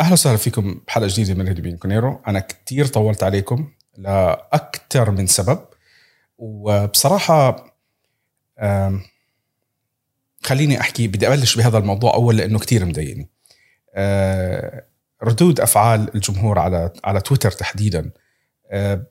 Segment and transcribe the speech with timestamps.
[0.00, 5.58] أهلا وسهلا فيكم بحلقة جديدة من بيانكونيرو أنا كتير طولت عليكم لأكثر من سبب.
[6.38, 7.74] وبصراحة
[10.42, 13.28] خليني أحكي بدي أبلش بهذا الموضوع أول لأنه كتير مضايقني.
[13.94, 14.84] آه،
[15.22, 18.10] ردود أفعال الجمهور على على تويتر تحديدا
[18.70, 19.06] آه،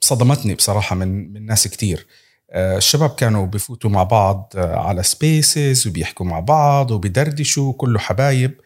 [0.00, 2.06] صدمتني بصراحة من من ناس كتير.
[2.50, 8.60] آه، الشباب كانوا بفوتوا مع بعض على Spaces وبيحكوا مع بعض وبيدردشوا كله حبايب.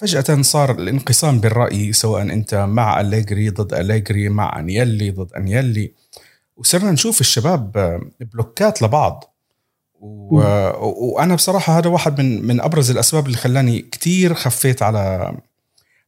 [0.00, 5.92] فجأة صار الانقسام بالرأي سواء أنت مع أليجري ضد أليجري مع أنيلي ضد أنيلي
[6.56, 7.72] وصرنا نشوف الشباب
[8.20, 9.34] بلوكات لبعض.
[10.00, 10.36] و...
[10.40, 15.34] و- وأنا بصراحة هذا واحد من من أبرز الأسباب اللي خلاني كتير خفيت على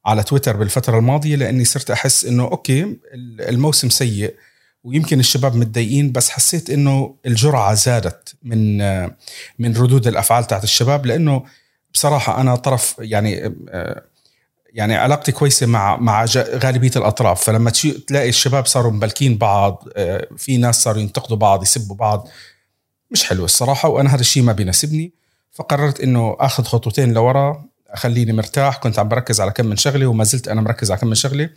[0.07, 2.97] على تويتر بالفترة الماضية لأني صرت أحس إنه okay
[3.41, 4.35] الموسم سيء
[4.85, 8.79] ويمكن الشباب متضايقين بس حسيت إنه الجرعة زادت من
[9.59, 11.45] من ردود الأفعال تاعت الشباب لأنه
[11.95, 14.03] بصراحة أنا طرف يعني آه،
[14.73, 17.45] يعني علاقتي كويسة مع مع غالبية الأطراف.
[17.45, 17.71] فلما
[18.07, 22.29] تلاقي الشباب صاروا مبلكين بعض آه، في ناس صاروا ينتقدوا بعض يسبوا بعض
[23.11, 23.89] مش حلو الصراحة.
[23.89, 25.13] وأنا هذا الشيء ما بيناسبني.
[25.51, 28.77] فقررت إنه آخذ خطوتين لورا أخليني مرتاح.
[28.77, 31.51] كنت عم بركز على كم من شغلة وما زلت أنا مركز على كم من شغلة.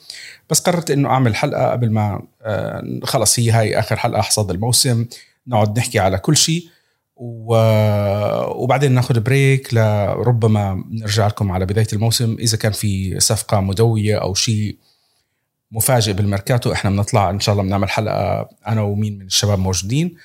[0.50, 5.06] بس قررت إنه أعمل حلقة قبل ما آه، خلص هي هاي آخر حلقة حصاد الموسم.
[5.48, 6.70] نقعد نحكي على كل شيء.
[7.16, 7.56] و...
[8.64, 12.36] وبعدين ناخذ بريك لربما نرجع لكم على بداية الموسم.
[12.40, 14.78] إذا كان في صفقة مدوية أو شيء
[15.72, 20.16] مفاجئ بالميركاتو إحنا بنطلع إن شاء الله بنعمل حلقة أنا ومين من الشباب موجودين.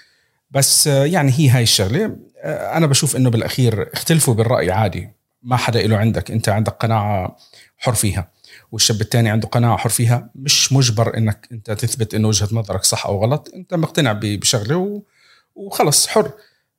[0.50, 2.16] بس آه، يعني هي هاي الشغلة.
[2.42, 5.10] آه، أنا بشوف إنه بالأخير اختلفوا بالرأي عادي.
[5.42, 6.30] ما حدا له عندك.
[6.30, 7.36] أنت عندك قناعة
[7.78, 8.28] حر فيها.
[8.72, 10.30] والشاب الثاني عنده قناعة حر فيها.
[10.34, 13.50] مش مجبر إنك أنت تثبت إنه وجهة نظرك صح أو غلط.
[13.54, 15.02] أنت مقتنع بشغلة
[15.54, 16.32] وخلص حر.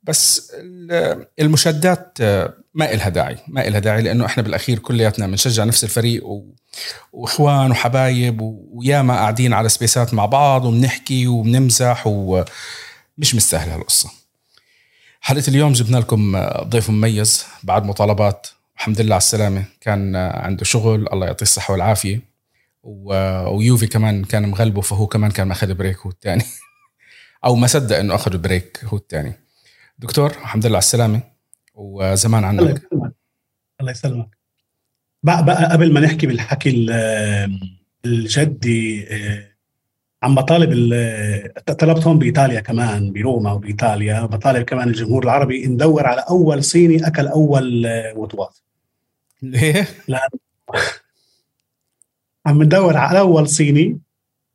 [0.04, 5.64] بس ال- المشادات آه، ما إلها داعي ما إلها داعي لأنه إحنا بالأخير كلياتنا بنشجع
[5.64, 6.46] نفس الفريق و...
[7.14, 8.70] وإخوان وحبايب و...
[8.74, 14.10] وياما قاعدين على سبيسات مع بعض وبنحكي وبنمزح ومش مستاهلة هالقصة.
[15.22, 18.48] حلقة اليوم جبنا لكم ضيف مميز بعد مطالبات.
[18.78, 19.64] الحمد لله على السلامة.
[19.82, 22.22] كان عنده شغل الله يعطيه الصحة والعافية.
[22.84, 26.44] و- ويوفي كمان كان مغلبه فهو كمان كان ماخذ بريك هو الثاني.
[27.46, 29.34] أو ما صدق إنه أخذ بريك هو الثاني.
[30.00, 31.22] دكتور الحمد لله على السلامة
[31.76, 33.14] وزمان الله عنك يسلمك.
[33.82, 34.38] الله يسلمك.
[35.24, 37.60] بقى, بقى قبل ما نحكي بالحكي ال-
[38.06, 39.52] الجدي آه،
[40.24, 46.26] عم بطالب ال- طلبت هون بإيطاليا كمان بروما وبإيطاليا بطالب كمان الجمهور العربي ندور على
[46.30, 48.64] أول صيني أكل أول آه، وطواط
[49.42, 49.88] ليه؟
[52.46, 54.00] عم ندور على أول صيني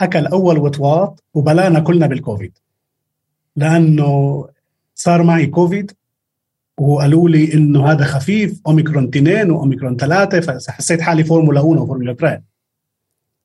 [0.01, 2.59] أكل أول وطواط وبلانا كلنا بالكوفيد.
[3.57, 4.49] لأنه
[4.97, 5.93] صار معي كوفيد
[6.79, 12.43] وقالوا لي إنه هذا خفيف أوميكرون 2 وأوميكرون 3 فحسيت حالي فورمولا 1 وفورمولا 3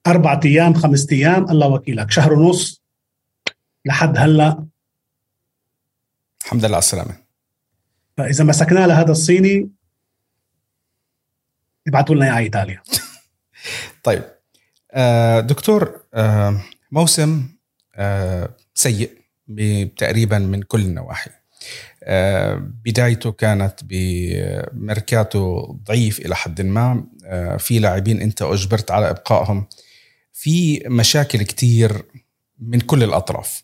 [0.08, 2.12] أربع أيام خمس أيام الله وكيلك.
[2.12, 2.82] شهر ونص
[3.86, 4.66] لحد هلأ.
[6.44, 7.16] الحمد لله على السلامة.
[8.18, 9.70] فإذا مسكنا لهذا الصيني
[11.88, 12.84] ابعتوا لنا إياه على إيطاليا.
[14.04, 14.24] طيب
[14.92, 17.50] آه، دكتور آه، موسم
[17.96, 19.22] آه، سيء
[19.98, 21.41] تقريبا من كل النواحي.
[22.86, 27.06] بدايته كانت بميركاتو ضعيف إلى حد ما.
[27.26, 29.68] آه، في لاعبين أنت أجبرت على إبقائهم.
[30.34, 32.06] في مشاكل كتير
[32.60, 33.64] من كل الأطراف.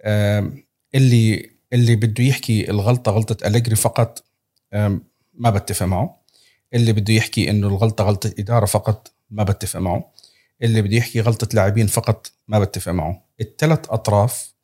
[0.00, 0.52] آه،
[0.94, 4.24] اللي اللي بده يحكي الغلطة غلطة أليجري فقط
[4.72, 5.00] آه،
[5.34, 6.20] ما بتفق معه.
[6.74, 10.12] اللي بده يحكي إنه الغلطة غلطة إدارة فقط ما بتفق معه.
[10.62, 13.24] اللي بده يحكي غلطة لاعبين فقط ما بتفق معه.
[13.40, 14.59] الثلاث أطراف آه،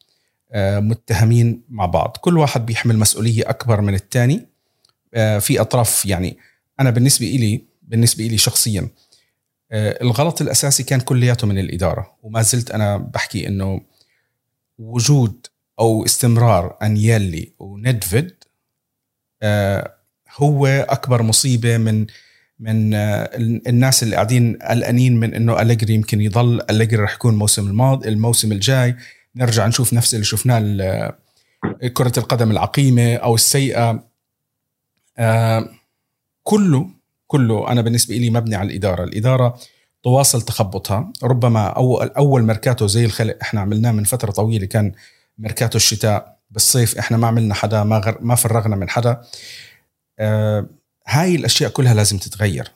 [0.55, 2.17] متهمين مع بعض.
[2.21, 4.47] كل واحد بيحمل مسؤولية أكبر من الثاني
[5.41, 6.39] في أطراف يعني
[6.81, 8.89] أنا بالنسبة لي بالنسبة لي شخصيا
[9.73, 12.17] آه، الغلط الأساسي كان كلياته من الإدارة.
[12.23, 13.81] وما زلت أنا بحكي إنه
[14.79, 15.47] وجود
[15.81, 18.35] أو استمرار انيلي وندفيد
[19.43, 19.95] آه،
[20.37, 22.07] هو أكبر مصيبة من
[22.59, 23.31] من آه،
[23.67, 28.53] الناس اللي قاعدين قلقانين من إنه أليجري يمكن يضل أليجري رح يكون الموسم الماضي الموسم
[28.53, 28.97] الجاي.
[29.37, 31.15] نرجع نشوف نفس اللي شفناه
[31.95, 34.05] كرة القدم العقيمة أو السيئة.
[35.19, 35.69] آه،
[36.43, 36.91] كله
[37.27, 39.05] كله أنا بالنسبة لي مبني على الإدارة.
[39.05, 39.59] الإدارة
[40.03, 41.13] تواصل تخبطها.
[41.23, 44.93] ربما أول, أول ميركاتو زي الخلق إحنا عملناه من فترة طويلة كان
[45.39, 46.37] ميركاتو الشتاء.
[46.51, 49.23] بالصيف إحنا ما عملنا حدا ما, غر ما فرغنا من حدا.
[50.19, 50.67] آه،
[51.07, 52.73] هاي الأشياء كلها لازم تتغير.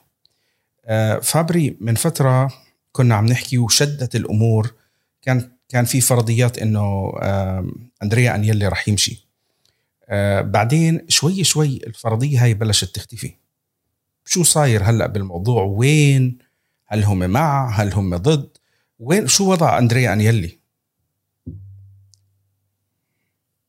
[0.85, 2.53] آه، فابري من فترة
[2.91, 4.73] كنا عم نحكي وشدت الأمور.
[5.21, 7.11] كان كان في فرضيات إنه
[8.03, 9.27] أندريا انيلي رح يمشي.
[10.09, 13.33] آه، بعدين شوي شوي الفرضية هاي بلشت تختفي.
[14.25, 16.37] شو صاير هلأ بالموضوع؟ وين؟
[16.87, 18.57] هل هم مع؟ هل هم ضد؟
[18.99, 20.59] وين؟ شو وضع أندريا انيلي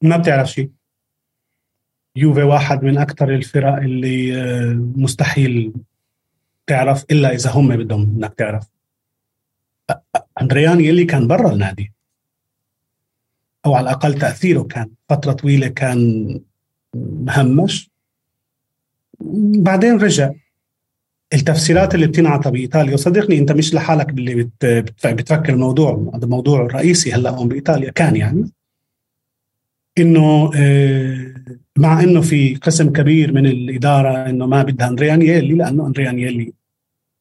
[0.03, 0.71] ما بتعرف شيء.
[2.17, 5.73] يوفي واحد من أكثر الفرق اللي آه، مستحيل
[6.67, 8.72] تعرف إلا إذا هم بدهم إنك تعرف.
[10.41, 11.93] اندرياني اللي كان برا النادي.
[13.67, 14.91] أو على الأقل تأثيره كان.
[15.09, 16.41] فترة طويلة كان
[16.97, 17.91] مهمش.
[19.57, 20.31] بعدين رجع.
[21.33, 22.95] التفسيرات اللي بتنعطى بإيطاليا.
[22.95, 26.11] وصدقني أنت مش لحالك باللي بت بتفكر الموضوع.
[26.15, 27.91] هذا الموضوع الرئيسي هلا هون بإيطاليا.
[27.91, 28.51] كان يعني.
[29.99, 31.35] إنه آه،
[31.79, 36.53] مع إنه في قسم كبير من الإدارة إنه ما بدها اندريا انيلي لأنه اندريا انيلي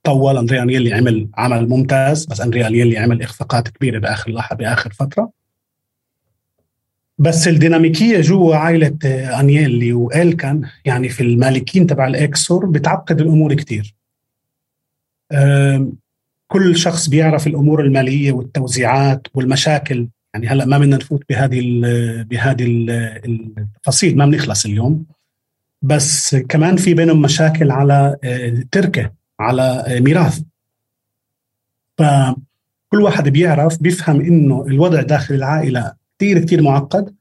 [0.04, 4.94] طول اندريا انيلي عمل عمل ممتاز بس اندريا انيلي عمل إخفاقات كبيرة بآخر لحظه بآخر
[4.94, 5.32] فترة.
[7.18, 8.98] بس الديناميكية جوا عائلة
[9.40, 13.96] أنيلي والكان يعني في المالكين تبع الإكسور بتعقد الأمور كثير
[16.48, 20.08] كل شخص بيعرف الأمور المالية والتوزيعات والمشاكل.
[20.34, 25.06] يعني هلأ ما بدنا نفوت بهذه ال بهذه التفاصيل ما بنخلص اليوم.
[25.82, 30.42] بس كمان في بينهم مشاكل على آه، تركه على آه، ميراث.
[31.98, 37.16] فكل واحد بيعرف بيفهم إنه الوضع داخل العائلة كثير كثير معقد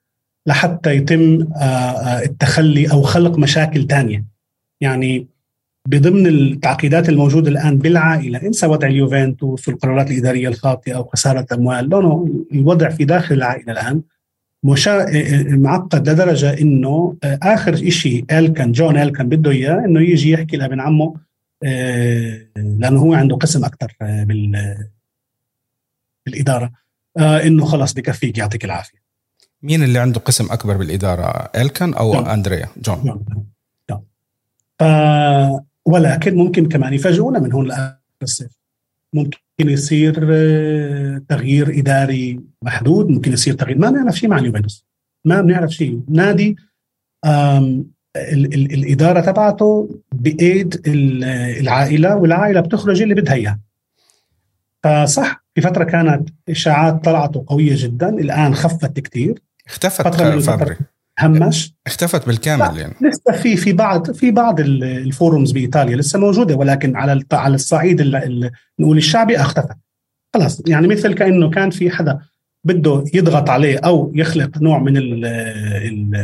[0.46, 4.24] لحتى يتم آه، التخلي أو خلق مشاكل ثانية
[4.80, 5.26] يعني
[5.88, 12.88] بضمن التعقيدات الموجودة الآن بالعائلة انسى وضع اليوفنتوس والقرارات الإدارية الخاطئة وخسارة أموال لا الوضع
[12.88, 14.02] في داخل العائلة الآن
[14.64, 15.06] مشا...
[15.56, 21.14] معقد لدرجة إنه آخر شيء كان جون كان بده إياه إنه يجي يحكي لابن عمه
[21.64, 24.76] آه، لأنه هو عنده قسم أكثر آه، بال...
[26.26, 26.72] بالإدارة.
[27.18, 28.98] آه، إنه خلص بكفيك يعطيك العافية.
[29.62, 32.26] مين اللي عنده قسم أكبر بالإدارة إلكن أو جون.
[32.26, 33.46] أندريا؟ جون, جون.
[33.90, 34.02] جون.
[34.78, 34.84] ف...
[35.86, 38.60] ولكن ممكن كمان يفاجئونا من هون لآخر الصيف.
[39.12, 40.14] ممكن يصير
[41.18, 43.78] تغيير إداري محدود ممكن يصير تغيير.
[43.78, 44.86] ما بنعرف شيء مع اليوفنتوس.
[45.24, 46.02] ما بنعرف شيء.
[46.08, 46.56] نادي
[48.16, 50.82] الإدارة تبعته بإيد
[51.60, 53.58] العائلة والعائلة بتخرج اللي بدها اياه
[54.82, 60.76] فصح في فترة كانت إشاعات طلعت قوية جدا الآن خفت كثير اختفت فترة من فابري.
[61.20, 61.74] همش.
[61.86, 62.94] اختفت بالكامل يعني.
[63.00, 68.00] لسه في في بعض في بعض الفورums بإيطاليا لسه موجودة ولكن على على الصعيد
[68.78, 69.76] نقول الشعبي اختفت.
[70.34, 72.18] خلاص يعني مثل كأنه كان في حدا
[72.64, 76.14] بده يضغط عليه أو يخلق نوع من ال ال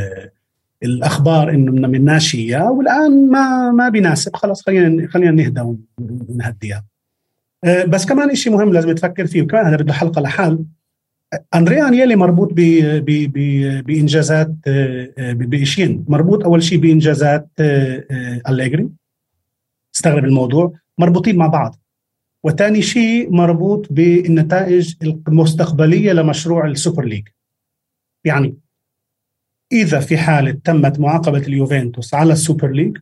[0.83, 4.37] الأخبار إنه بدنا بنمناش اياه والآن ما ما بيناسب.
[4.37, 5.61] خلاص خلينا خلينا نهدى
[5.99, 6.85] ونهديها.
[7.65, 10.65] أه، بس كمان شيء مهم لازم تفكر فيه وكمان هذا بده حلقة لحال.
[11.55, 12.53] اندريا انيلي مربوط
[13.87, 17.49] بإنجازات آه، آه، بشيء مربوط أول شيء بإنجازات
[18.49, 18.89] أليجري.
[19.95, 20.73] استغرب الموضوع.
[20.99, 21.77] مربوطين مع بعض.
[22.45, 27.29] وثاني شيء مربوط بالنتائج المستقبلية لمشروع ال Super League.
[28.25, 28.57] يعني
[29.73, 32.99] إذا في حالة تمت معاقبة اليوفنتوس على ال Super League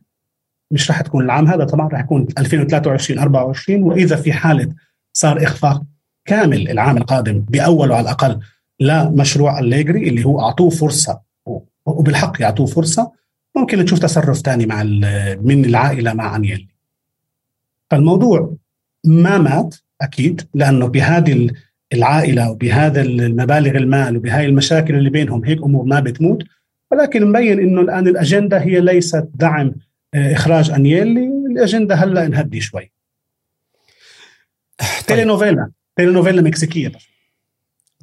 [0.71, 4.73] مش راح تكون العام هذا طبعا راح يكون 2023 24 وإذا في حالة
[5.13, 5.83] صار إخفاق
[6.25, 8.39] كامل العام القادم بأوله على الأقل
[8.79, 11.21] لمشروع أليجري اللي هو أعطوه فرصة
[11.85, 13.11] وبالحق يعطوه فرصة
[13.55, 14.83] ممكن نشوف تصرف ثاني مع
[15.41, 16.67] من العائلة مع انيلي
[17.91, 18.55] فالموضوع
[19.05, 21.49] ما مات أكيد لأنه بهذه
[21.93, 26.43] العائلة وبهذا المبالغ المال وبهاي المشاكل اللي بينهم هيك أمور ما بتموت.
[26.91, 29.75] ولكن مبين إنه الآن الأجندة هي ليست دعم
[30.13, 32.91] آه، إخراج انيلي الأجندة هلأ نهدي شوي.
[34.79, 35.05] طيب.
[35.07, 36.87] telenovela telenovela مكسيكية.
[36.87, 37.07] بس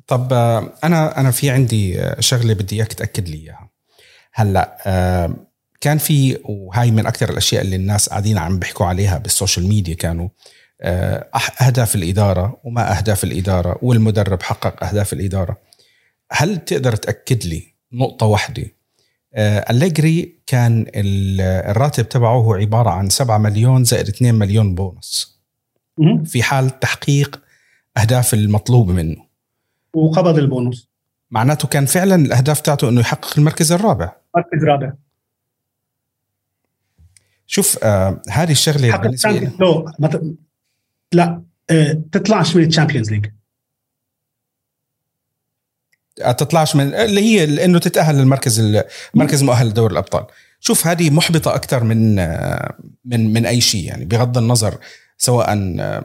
[0.07, 3.71] طب آه، أنا أنا في عندي آه، شغلة بدي إياك تأكد لي إياها.
[4.35, 4.79] هلأ
[5.81, 9.95] كان في وهي من أكثر الأشياء اللي الناس قاعدين عم بيحكوا عليها بال social media
[9.95, 10.29] كانوا
[10.83, 15.57] أهداف الإدارة وما أهداف الإدارة والمدرب حقق أهداف الإدارة.
[16.33, 18.65] هل تقدر تأكد لي نقطة واحدة؟
[19.37, 25.43] أليجري كان الراتب تبعه هو عبارة عن 7 مليون زائد 2 مليون بونص.
[26.25, 27.43] في حال تحقيق
[27.97, 29.17] أهداف المطلوبه منه.
[29.95, 30.89] وقبض البونص.
[31.31, 34.13] معناته كان فعلا الأهداف تاعته إنه يحقق المركز الرابع.
[34.37, 34.93] مركز رابع.
[37.47, 39.51] شوف آه هذه الشغلة بالنسبة لي.
[41.13, 43.27] لا آه تطلعش من ال Champions League
[46.23, 48.61] آه، تطلعش من اللي هي إنه تتأهل للمركز
[49.15, 50.27] المركز مؤهل لدوري الأبطال.
[50.61, 54.79] شوف هذه محبطة أكثر من آه، من من أي شيء يعني بغض النظر
[55.19, 56.05] سواء آه،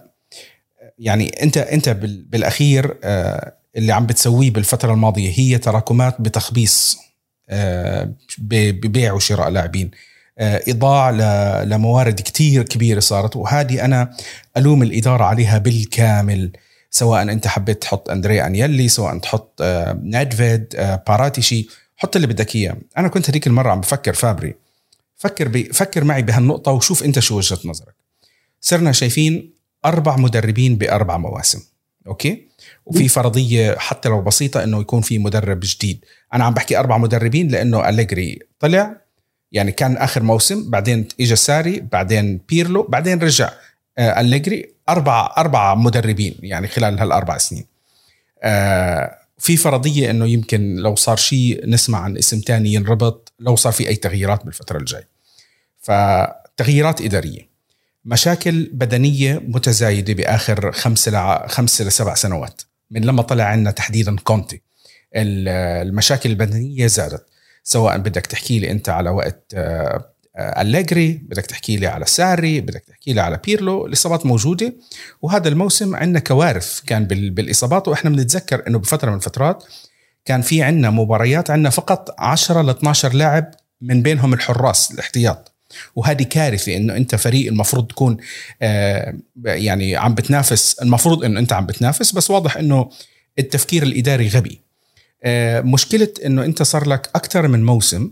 [1.00, 1.90] يعني أنت أنت
[2.30, 6.98] بالأخير آه، اللي عم بتسويه بالفترة الماضية هي تراكمات بتخبيص
[7.50, 9.92] آه، ببيع وشراء لاعبين.
[10.40, 11.10] إضاعة
[11.64, 14.14] لموارد كتير كبيرة صارت وهذه أنا
[14.58, 16.52] ألوم الإدارة عليها بالكامل
[16.90, 19.62] سواء أنت حبيت تحط أندريا أنيلي سواء تحط
[20.04, 20.66] نيدفيد
[21.08, 22.78] باراتيشي حط اللي بدك إياه.
[22.98, 24.56] أنا كنت هذيك المرة عم بفكر فابري
[25.16, 27.96] فكر بي فكر معي بهالنقطة وشوف أنت شو وجهة نظرك.
[28.62, 29.54] صرنا شايفين
[29.86, 31.60] أربع مدربين بأربع مواسم
[32.08, 32.48] okay؟
[32.86, 36.06] وفي فرضية حتى لو بسيطة إنه يكون في مدرب جديد.
[36.34, 39.07] أنا عم بحكي أربع مدربين لأنه أليجري طلع
[39.52, 43.52] يعني كان آخر موسم بعدين اجى ساري بعدين بيرلو بعدين رجع
[43.98, 44.78] آه، أليجري.
[44.90, 47.66] أربع أربع مدربين يعني خلال هالأربع سنين.
[48.44, 53.74] آه، في فرضية إنه يمكن لو صار شيء نسمع عن اسم تاني ينربط لو صار
[53.74, 55.08] في أي تغييرات بالفترة الجايه
[55.82, 57.48] فتغييرات إدارية.
[58.06, 61.48] مشاكل بدنية متزايدة بآخر خمس لع...
[61.48, 62.62] خمس لسبع سنوات
[62.92, 64.62] من لما طلع عنا تحديدا كونتي.
[65.16, 67.26] المشاكل البدنية زادت.
[67.68, 72.84] سواء بدك تحكي لي انت على وقت آه، أليجري بدك تحكي لي على ساري بدك
[72.88, 74.74] تحكي لي على بيرلو الإصابات موجودة
[75.22, 79.64] وهذا الموسم عندنا كوارث كان بالإصابات وإحنا بنتذكر أنه بفترة من الفترات
[80.26, 85.54] كان في عندنا مباريات عندنا فقط 10 ل 12 لاعب من بينهم الحراس الاحتياط
[85.96, 88.18] وهذه كارثة إنه أنت فريق المفروض تكون
[88.62, 89.14] آه
[89.46, 92.90] يعني عم بتنافس المفروض إنه أنت عم بتنافس بس واضح إنه
[93.40, 94.62] التفكير الإداري غبي.
[94.62, 94.67] آه
[95.64, 98.12] مشكلة إنه أنت صار لك أكثر من موسم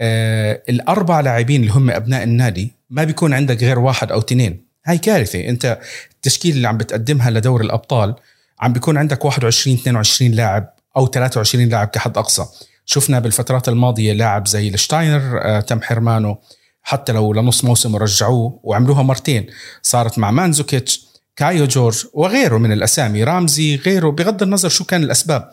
[0.00, 4.64] آه الأربع لاعبين اللي هم أبناء النادي ما بيكون عندك غير واحد أو اثنين.
[4.86, 5.48] هاي كارثة.
[5.48, 5.78] أنت
[6.14, 8.14] التشكيل اللي عم بتقدمها لدور الأبطال
[8.60, 12.46] عم بيكون عندك 21 22 لاعب أو 23 لاعب كحد أقصى.
[12.84, 16.38] شفنا بالفترات الماضية لاعب زي الشتاينر آه تم حرمانه
[16.82, 19.46] حتى لو لنص موسم ورجعوه وعملوها مرتين.
[19.82, 21.06] صارت مع مانزوكيتش
[21.36, 24.10] كايو جورج وغيره من الأسامي رامزي غيره.
[24.10, 25.50] بغض النظر شو كان الأسباب.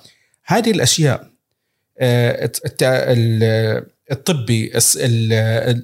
[0.50, 1.29] هذه الأشياء
[2.00, 2.51] آه،
[4.12, 4.72] الطبي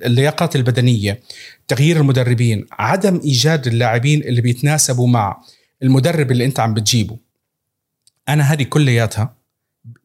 [0.06, 1.20] اللياقات البدنية
[1.68, 5.42] تغيير المدربين عدم إيجاد اللاعبين اللي بيتناسبوا مع
[5.84, 7.18] المدرب اللي أنت عم بتجيبه.
[8.30, 9.36] أنا هذه كلياتها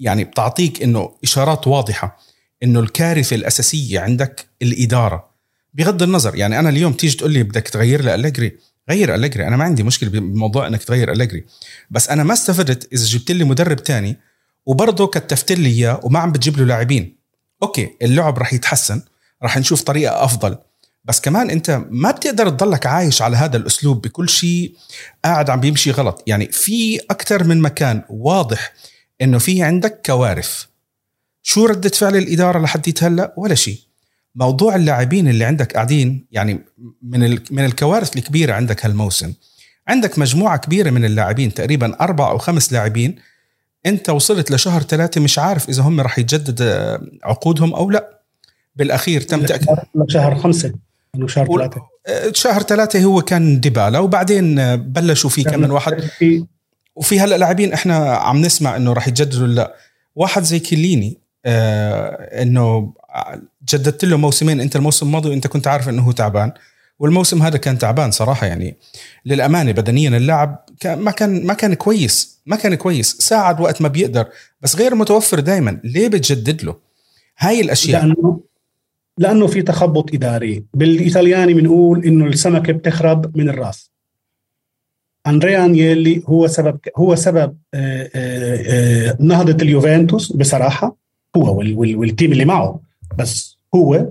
[0.00, 2.18] يعني بتعطيك إنه إشارات واضحة
[2.62, 5.30] إنه الكارثة الأساسية عندك الإدارة.
[5.74, 8.58] بغض النظر يعني أنا اليوم تيجي تقول لي بدك تغير لي أليجري
[8.90, 11.44] غير أليجري أنا ما عندي مشكلة بموضوع إنك تغير أليجري.
[11.90, 14.16] بس أنا ما استفدت إذا جبت لي مدرب تاني
[14.66, 17.16] وبرضه كتفت لي إياه وما عم بتجيب له لاعبين.
[17.62, 19.02] أوكي اللعب راح يتحسن
[19.42, 20.58] راح نشوف طريقة أفضل
[21.04, 24.74] بس كمان أنت ما بتقدر تضلك عايش على هذا الأسلوب بكل شيء
[25.24, 26.22] قاعد عم بيمشي غلط.
[26.26, 28.72] يعني في أكثر من مكان واضح
[29.22, 30.64] إنه في عندك كوارث.
[31.42, 33.78] شو ردة فعل الإدارة لحد هلأ؟ ولا شيء.
[34.34, 36.64] موضوع اللاعبين اللي عندك قاعدين يعني
[37.02, 39.32] من من الكوارث الكبيرة عندك هالموسم.
[39.88, 43.16] عندك مجموعة كبيرة من اللاعبين تقريبا أربع أو خمس لاعبين
[43.86, 48.20] انت وصلت لشهر ثلاثة مش عارف إذا هم راح يتجدد آه، عقودهم أو لا.
[48.76, 49.68] بالأخير تم تأكيد.
[50.08, 50.40] شهر
[51.16, 56.10] إنه شهر ثلاثة آه، شهر ثلاثة هو كان ديبالا وبعدين آه، بلشوا فيه كمان واحد.
[56.96, 59.74] وفي هلا لاعبين إحنا عم نسمع إنه راح يتجددوا لا.
[60.16, 62.92] واحد زي كيليني آه إنه
[63.68, 64.60] جددت له موسمين.
[64.60, 66.52] أنت الموسم الماضي وأنت كنت عارف إنه هو تعبان.
[67.00, 68.76] والموسم هذا كان تعبان صراحة يعني
[69.26, 74.26] للأمانة بدنيا اللاعب ما كان ما كان كويس ما كان كويس ساعد وقت ما بيقدر
[74.60, 76.76] بس غير متوفر دائما ليه بتجدد له؟
[77.38, 78.06] هاي الأشياء.
[78.06, 78.40] لأنه
[79.18, 80.64] لأنه في تخبط إداري.
[80.74, 83.90] بالإيطالياني بنقول إنه السمكة بتخرب من الراس.
[85.26, 90.96] أندريا أنيلي هو سبب هو سبب آه، آه، آه، نهضة اليوفنتوس بصراحة
[91.36, 92.80] هو والتيم اللي معه
[93.18, 94.06] بس هو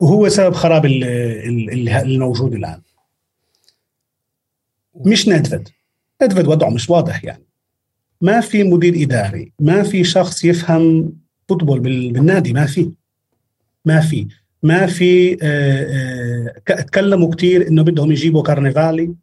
[0.00, 2.82] وهو سبب خراب الموجود الآن.
[4.94, 5.68] مش ندفد.
[6.22, 7.44] ندفد وضعه مش واضح يعني.
[8.20, 11.12] ما في مدير إداري ما في شخص يفهم
[11.48, 12.92] فوتبول بالنادي ما في.
[13.84, 14.28] ما في.
[14.62, 15.36] ما في
[16.66, 19.14] تكلموا كثير إنه بدهم يجيبوا كارنيفالي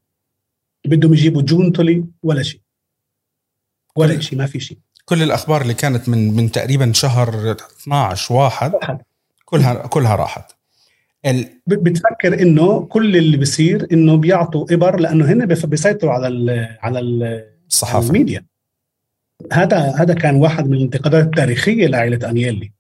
[0.86, 2.62] بدهم يجيبوا جونتولي ولا شيء.
[3.96, 4.78] ولا شيء ما في شيء.
[5.06, 8.72] كل الأخبار اللي كانت من من تقريبا شهر 12 واحد.
[9.46, 10.57] كلها كلها راحت.
[11.68, 17.00] بتفكر إنه كل اللي بيصير إنه بيعطوا إبر لأنه هن بيسيطروا على ال على
[17.68, 18.08] الصحافة.
[18.08, 18.46] الميديا.
[19.54, 22.72] هذا هذا كان واحد من الانتقادات التاريخية لعائلة أنيلي.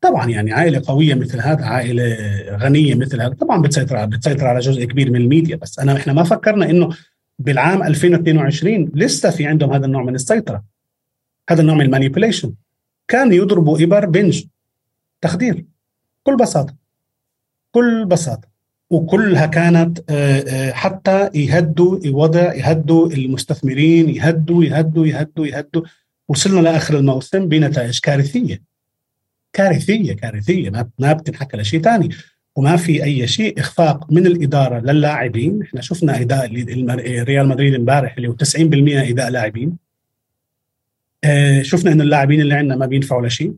[0.00, 2.16] طبعا يعني عائلة قوية مثل هذا عائلة
[2.50, 3.34] غنية مثل هذا.
[3.34, 6.88] طبعا بتسيطر بتسيطر على جزء كبير من الميديا بس انا إحنا ما فكرنا إنه
[7.38, 10.64] بالعام 2022 لسه في عندهم هذا النوع من السيطرة.
[11.50, 12.54] هذا النوع من ال manipulation
[13.08, 14.44] كان يضربوا إبر بنج.
[15.20, 15.64] تخدير.
[16.22, 16.83] بكل بساطة.
[17.74, 18.48] بكل بساطة.
[18.90, 25.82] وكلها كانت آه، آه، حتى يهدوا الوضع يهدوا المستثمرين يهدوا يهدوا يهدوا يهدوا.
[26.28, 28.62] وصلنا لآخر الموسم بنتائج كارثية.
[29.52, 30.70] كارثية كارثية.
[30.70, 32.08] ما ما بتنحكى لشيء ثاني
[32.56, 35.62] وما في أي شيء إخفاق من الإدارة للاعبين.
[35.62, 36.52] إحنا شفنا إداء
[37.22, 39.76] ريال مدريد امبارح اللي هو 90% إداء لاعبين.
[41.24, 43.54] آه، شفنا انه اللاعبين اللي عندنا ما بينفعوا لشيء.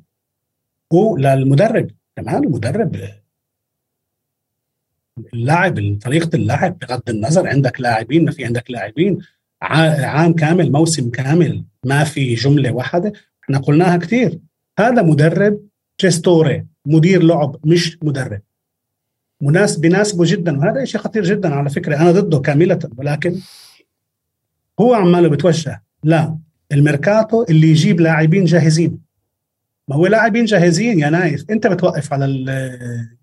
[0.91, 2.97] وللمدرب كمان المدرب
[5.35, 9.19] اللاعب طريقة اللعب بغض النظر عندك لاعبين ما في عندك لاعبين.
[9.63, 13.13] عام كامل موسم كامل ما في جملة واحدة.
[13.45, 14.39] إحنا قلناها كثير
[14.79, 15.61] هذا مدرب
[16.01, 18.41] gestore مدير لعب مش مدرب.
[19.41, 21.97] مناسب بيناسبه جدا وهذا شيء خطير جدا على فكرة.
[21.97, 23.41] أنا ضده كاملة ولكن
[24.81, 25.83] هو عماله بتوجه.
[26.05, 26.39] لا
[26.73, 29.06] الميركاتو اللي يجيب لاعبين جاهزين.
[29.89, 31.51] ما هو لاعبين جاهزين يا نايف.
[31.51, 32.25] انت بتوقف على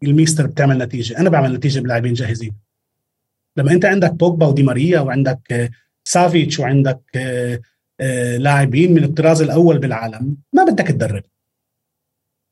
[0.03, 1.17] الميستر بتعمل نتيجة.
[1.17, 2.55] أنا بعمل نتيجة بلاعبين جاهزين.
[3.57, 5.71] لما أنت عندك بوجبا ودي ماريا وعندك
[6.03, 7.01] سافيتش وعندك
[8.37, 11.23] لاعبين من الطراز الأول بالعالم ما بدك تدرب.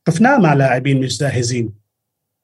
[0.08, 1.81] شفناه مع لاعبين مش جاهزين.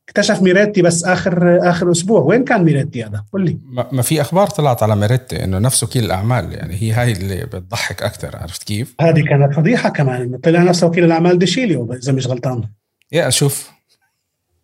[0.08, 2.22] اكتشف ميريتي بس آخر آخر أسبوع.
[2.22, 3.60] وين كان ميريتي هذا؟ قول لي.
[3.92, 8.04] ما في أخبار طلعت على ميريتي إنه نفس وكيل الأعمال يعني هي هاي اللي بتضحك
[8.04, 12.28] أكثر عرفت كيف؟ هذه كانت فضيحة كمان إنه طلع نفسه وكيل الأعمال ديشيليو إذا مش
[12.28, 12.64] غلطان.
[13.12, 13.72] يا أشوف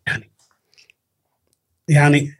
[0.06, 0.30] يعني
[1.88, 2.36] يعني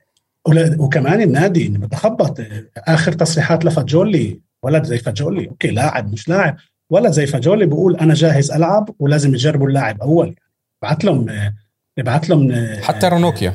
[0.78, 2.40] وكمان النادي بتخبط.
[2.76, 5.48] آخر تصريحات لفاجولي ولد زي فاجولي.
[5.48, 6.56] أوكي لاعب مش لاعب.
[6.90, 10.34] ولد زي فاجولي بقول أنا جاهز ألعب ولازم يجربوا اللاعب أول.
[10.82, 11.52] بعت لهم
[11.98, 13.54] نبعث لهم حتى رانوكيا.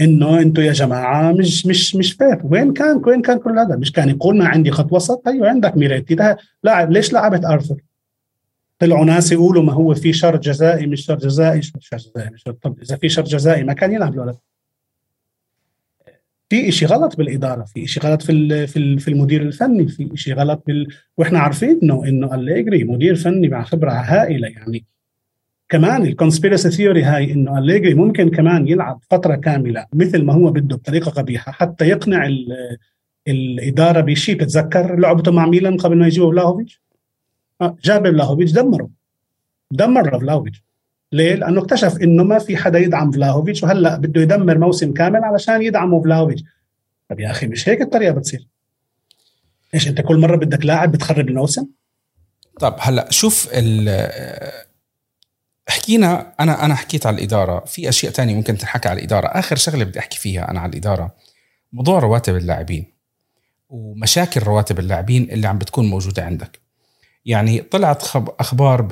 [0.00, 3.92] انه أنتم يا جماعة مش مش مش fair وين كان وين كان كل هذا؟ مش
[3.92, 7.76] كان يقول ما عندي خط وسط؟ أيوه عندك ميريتي ده لاعب ليش لعبت ارثر
[8.78, 11.62] طلعوا ناس يقولوا ما هو في شرط جزائي مش شرط جزائي.
[11.62, 14.36] شرط جزائي مش شرط طب إذا في شرط جزائي ما كان يلعب الولد
[16.48, 18.66] في شيء غلط بالإدارة في شيء غلط في
[18.98, 20.88] في المدير الفني في شيء غلط بال...
[21.16, 24.48] وإحنا عارفين إنه إنه أليجري مدير فني مع خبرة هائلة.
[24.48, 24.84] يعني
[25.74, 30.50] كمان ال conspiracy theory هاي إنه أليجري ممكن كمان يلعب فترة كاملة مثل ما هو
[30.50, 32.30] بده بطريقة قبيحة حتى يقنع
[33.28, 34.34] الإدارة بشيء.
[34.34, 36.82] بتتذكر لعبته مع ميلان قبل ما يجيبوا فلاهوفيتش
[37.60, 38.90] آه، جاب فلاهوفيتش دمره.
[39.70, 40.62] دمر فلاهوفيتش
[41.12, 45.62] ليه؟ لأنه اكتشف إنه ما في حدا يدعم فلاهوفيتش وهلأ بده يدمر موسم كامل علشان
[45.62, 46.42] يدعموا فلاهوفيتش
[47.10, 48.48] طب يا أخي مش هيك الطريقة بتصير؟
[49.74, 51.66] إيش أنت كل مرة بدك لاعب بتخرب الموسم؟
[52.60, 53.48] طب هلأ شوف
[55.68, 57.64] حكينا أنا أنا حكيت على الإدارة.
[57.64, 59.26] في أشياء تانية ممكن تنحكى على الإدارة.
[59.26, 61.14] آخر شغلة بدي أحكي فيها أنا على الإدارة
[61.72, 62.94] موضوع رواتب اللاعبين
[63.68, 66.60] ومشاكل رواتب اللاعبين اللي عم بتكون موجودة عندك.
[67.26, 68.82] يعني طلعت أخبار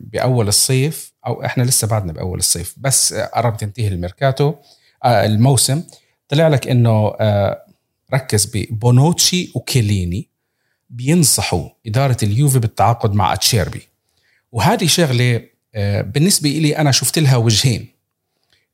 [0.00, 4.54] بأول الصيف أو إحنا لسه بعدنا بأول الصيف بس قرب تنتهي الميركاتو
[5.04, 5.82] آه، الموسم.
[6.28, 7.66] طلع لك إنه آه،
[8.14, 10.28] ركز ببونوتشي وكيليني
[10.90, 13.88] بينصحوا إدارة اليوفي بالتعاقد مع أتشيربي.
[14.52, 17.88] وهذه شغلة آه، بالنسبة لي أنا شفت لها وجهين.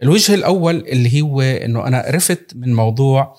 [0.03, 3.37] الوجه الأول اللي هو أنه أنا عرفت من موضوع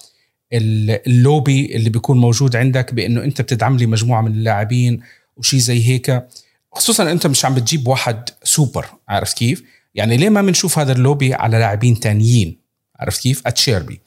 [0.53, 4.99] اللوبي اللي بيكون موجود عندك بأنه أنت بتدعم لي مجموعة من اللاعبين
[5.37, 6.23] وشي زي هيك.
[6.71, 9.63] خصوصا أنت مش عم بتجيب واحد سوبر عرفت كيف؟
[9.95, 12.57] يعني ليه ما بنشوف هذا اللوبي على لاعبين تانيين؟
[12.99, 14.01] عرفت كيف؟ اتشيربي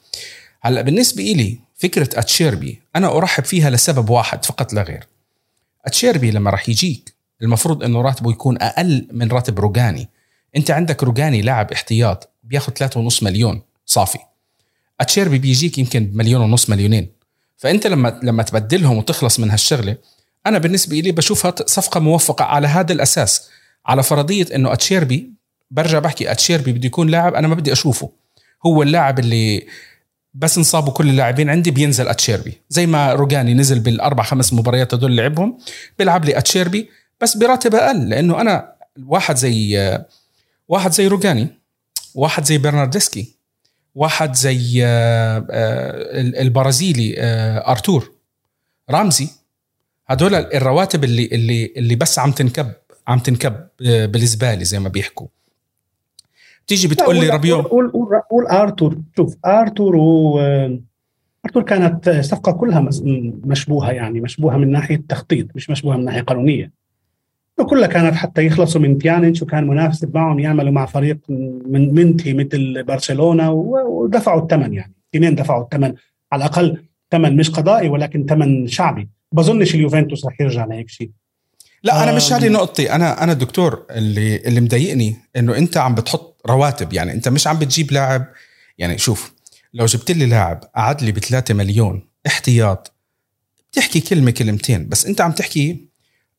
[0.61, 5.07] هلأ بالنسبة إلي فكرة اتشيربي أنا أرحب فيها لسبب واحد فقط لا غير.
[5.85, 7.12] اتشيربي لما راح يجيك
[7.43, 10.09] المفروض إنه راتبه يكون أقل من راتب روجاني.
[10.55, 14.19] أنت عندك روجاني لاعب احتياط بياخذ 3.5 مليون صافي.
[15.01, 17.11] أتشيربي بيجيك يمكن بمليون ونص مليونين.
[17.57, 19.97] فأنت لما لما تبدلهم وتخلص من هالشغلة
[20.45, 23.49] أنا بالنسبة لي بشوفها صفقة موفقة على هذا الأساس
[23.85, 25.33] على فرضية إنه أتشيربي
[25.71, 28.11] برجع بحكي أتشيربي بده يكون لاعب أنا ما بدي أشوفه.
[28.65, 29.67] هو اللاعب اللي
[30.33, 32.61] بس انصابوا كل اللاعبين عندي بينزل أتشيربي.
[32.69, 35.57] زي ما روجاني نزل بالأربع خمس مباريات هدول لعبهم
[35.99, 36.89] بيلعب لي أتشيربي
[37.23, 38.73] بس براتب أقل لأنه أنا
[39.07, 39.99] واحد زي
[40.67, 41.47] واحد زي روجاني
[42.15, 43.35] واحد زي برناردسكي
[43.95, 48.11] واحد زي آه، آه، البرازيلي آه، أرتور
[48.89, 49.27] رامزي.
[50.07, 52.71] هدول الرواتب اللي اللي اللي بس عم تنكب
[53.07, 55.27] عم تنكب بالزبالة زي ما بيحكوا.
[56.67, 58.97] تيجي بتقول لي ربيو قول قول قول أرتور.
[59.17, 60.39] شوف أرتور و
[61.45, 62.89] أرتور كانت صفقة كلها
[63.45, 66.82] مشبوهة يعني مشبوهة من ناحية تخطيط مش مشبوهة من ناحية قانونية.
[67.59, 71.17] وكلها كانت حتى يخلصوا من بيانيتش وكان منافس معهم يعملوا مع فريق
[71.67, 74.93] من منتهي مثل برشلونة ودفعوا الثمن يعني.
[75.15, 75.93] اثنين دفعوا الثمن
[76.31, 79.09] على الأقل ثمن مش قضائي ولكن ثمن شعبي.
[79.31, 81.11] بظنش اليوفنتوس رح يرجع لهيك شيء.
[81.83, 82.91] لا أنا مش هذه نقطتي.
[82.91, 86.93] أنا أنا دكتور اللي اللي مضايقني إنه أنت عم بتحط رواتب.
[86.93, 88.25] يعني أنت مش عم بتجيب لاعب.
[88.77, 89.33] يعني شوف
[89.73, 92.93] لو جبت لي لاعب قعد لي ب 3 مليون احتياط
[93.71, 95.92] بتحكي كلمة كلمتين بس أنت عم تحكي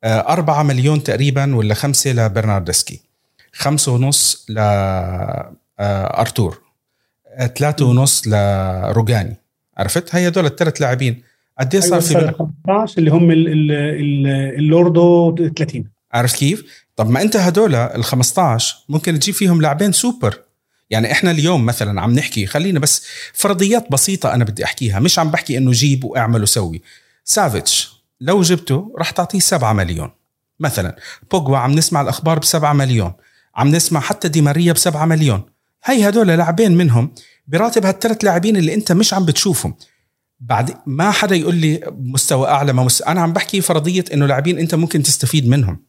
[0.05, 3.01] آه، أربعة مليون تقريبا ولا خمسة لبرناردسكي
[3.53, 6.61] خمسة ونص ل آه أرتور
[7.57, 9.37] ثلاثة ونص لروجاني
[9.77, 11.23] عرفت؟ هي هدول الثلاث لاعبين.
[11.61, 16.85] قد إيه صار في 15 اللي هم ال- ال- ال- ال lordo 30 عرفت كيف؟
[16.97, 20.39] طب ما أنت هدول ال 15 ممكن تجيب فيهم لاعبين سوبر.
[20.91, 25.31] يعني إحنا اليوم مثلا عم نحكي خلينا بس فرضيات بسيطة أنا بدي أحكيها مش عم
[25.31, 26.83] بحكي إنه جيب وأعمل وسوي.
[27.25, 30.11] سافيتش لو جبته راح تعطيه 7 مليون.
[30.61, 30.97] مثلا
[31.31, 33.13] بوجبا عم نسمع الأخبار ب 7 مليون.
[33.57, 35.43] عم نسمع حتى دي ماريا ب 7 مليون.
[35.85, 37.15] هي هدول لاعبين منهم
[37.49, 39.75] براتب هالثلاث لاعبين اللي انت مش عم بتشوفهم.
[40.41, 44.59] بعد ما حدا يقول لي مستوى أعلى ما مستوى أنا عم بحكي فرضية إنه لاعبين
[44.59, 45.83] انت ممكن تستفيد منهم.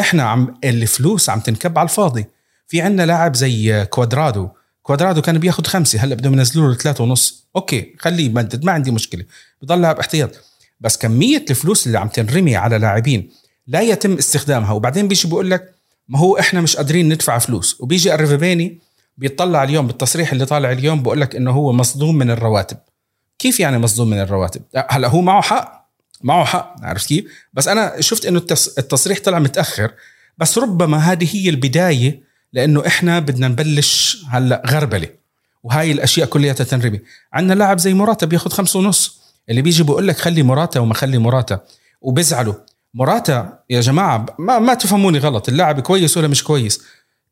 [0.00, 2.26] إحنا عم الفلوس عم تنكب على الفاضي.
[2.66, 4.48] في عندنا لاعب زي كوادرادو.
[4.82, 7.48] كوادرادو كان بياخذ خمسة هلأ بدهم ينزلوا له ثلاثة ونص.
[7.56, 9.24] أوكي خليه يمدد ما عندي مشكلة.
[9.62, 10.51] بضل لاعب احتياط.
[10.82, 13.30] بس كمية الفلوس اللي عم تنرمي على لاعبين
[13.66, 14.72] لا يتم استخدامها.
[14.72, 15.74] وبعدين بيجي بيقول لك
[16.08, 17.80] ما هو إحنا مش قادرين ندفع فلوس.
[17.80, 18.78] وبيجي أريفابيني
[19.18, 22.76] بيطلع اليوم بالتصريح اللي طالع اليوم بقول لك إنه هو مصدوم من الرواتب.
[23.38, 25.88] كيف يعني مصدوم من الرواتب؟ هلا هو معه حق
[26.22, 29.92] معه حق عرفت كيف؟ بس أنا شفت إنه التص- التصريح طلع متأخر.
[30.38, 35.08] بس ربما هذه هي البداية لإنه إحنا بدنا نبلش هلأ غربلة.
[35.62, 37.00] وهاي الأشياء كلها تنرمي.
[37.32, 39.21] عندنا لاعب زي موراتا بياخذ خمسة ونص.
[39.52, 41.60] اللي بيجي بيقول لك خلي موراتا وما خلي موراتا
[42.00, 42.54] وبزعلوا
[42.94, 46.82] موراتا يا جماعة ما, ما تفهموني غلط اللاعب كويس ولا مش كويس؟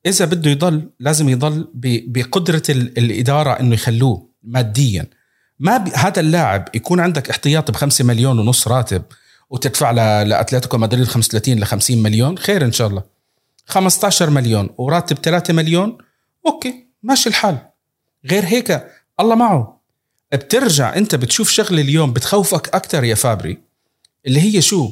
[0.06, 5.06] إذا بده يضل لازم يضل ب- بقدرة ال- الإدارة إنه يخلوه ماديا.
[5.58, 5.88] ما ب...
[5.94, 9.02] هذا اللاعب يكون عندك احتياطي بخمسة مليون ونص راتب
[9.50, 9.90] وتدفع.
[10.22, 13.02] لأتلتيكو مدريد 35 ل 50 مليون خير إن شاء الله.
[13.66, 15.98] 15 مليون وراتب 3 مليون
[16.46, 17.58] أوكي ماشي الحال.
[18.30, 18.84] غير هيك
[19.20, 19.79] الله معه.
[20.32, 23.58] بترجع انت بتشوف شغلة اليوم بتخوفك أكثر يا فابري
[24.26, 24.90] اللي هي شو؟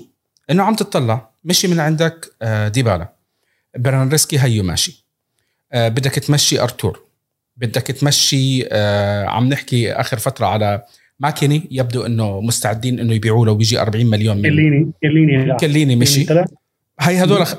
[0.50, 3.08] إنه عم تطلع مشي من عندك آه، ديبالا.
[3.76, 5.04] برنارديسكي هيو ماشي.
[5.72, 7.00] آه، بدك تمشي أرتور.
[7.56, 10.82] بدك تمشي آه، عم نحكي آخر فترة على
[11.20, 15.56] ماكيني يبدو إنه مستعدين إنه يبيعوا له ويجي 40 مليون من كليني كليني.
[15.56, 16.26] كليني مشي.
[17.00, 17.54] هي هدول أخ...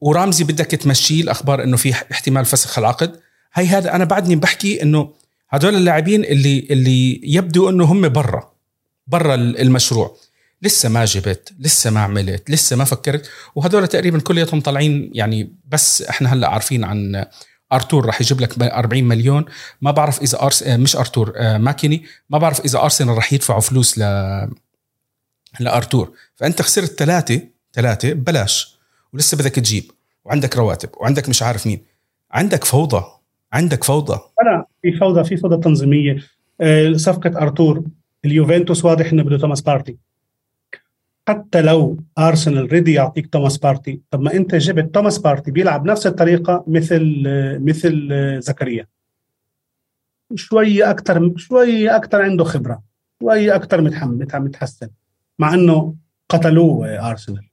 [0.00, 3.16] ورامزي بدك تمشيه الأخبار إنه في احتمال فسخ العقد.
[3.54, 5.12] هي هذا أنا بعدني بحكي إنه
[5.54, 8.52] هدول اللاعبين اللي اللي يبدو إنه هم برا
[9.06, 10.16] برا المشروع.
[10.62, 13.30] لسه ما جبت لسه ما عملت لسه ما فكرت.
[13.54, 17.26] وهدول تقريبا كلياتهم طالعين يعني بس إحنا هلأ عارفين عن
[17.72, 19.44] أرتور راح يجيب لك 40 مليون.
[19.80, 20.62] ما بعرف إذا أرس...
[20.62, 22.04] آه، مش أرتور آه، ماكيني.
[22.30, 24.02] ما بعرف إذا أرسنال راح يدفعوا فلوس ل
[25.60, 26.12] لأرتور.
[26.36, 27.40] فأنت خسرت ثلاثة
[27.72, 28.76] ثلاثة ببلاش
[29.12, 29.90] ولسه بدك تجيب.
[30.24, 30.88] وعندك رواتب.
[30.96, 31.84] وعندك مش عارف مين.
[32.30, 33.04] عندك فوضى.
[33.54, 34.20] عندك فوضى.
[34.44, 36.18] لا في فوضى في فوضى تنظيمية.
[36.60, 37.84] آه، صفقة أرتور
[38.24, 39.96] اليوفنتوس واضح إنه بده توماس بارتي.
[41.28, 46.06] حتى لو أرسنال ready يعطيك توماس بارتي طب ما أنت جبت توماس بارتي بيلعب نفس
[46.06, 47.22] الطريقة مثل
[47.58, 48.86] مثل آه، زكريا.
[50.34, 52.82] شوية أكثر شوية أكثر عنده خبرة
[53.22, 53.80] شوية أكثر
[54.40, 54.88] متحسن
[55.38, 55.94] مع إنه
[56.28, 57.48] قتلوه آه، أرسنال.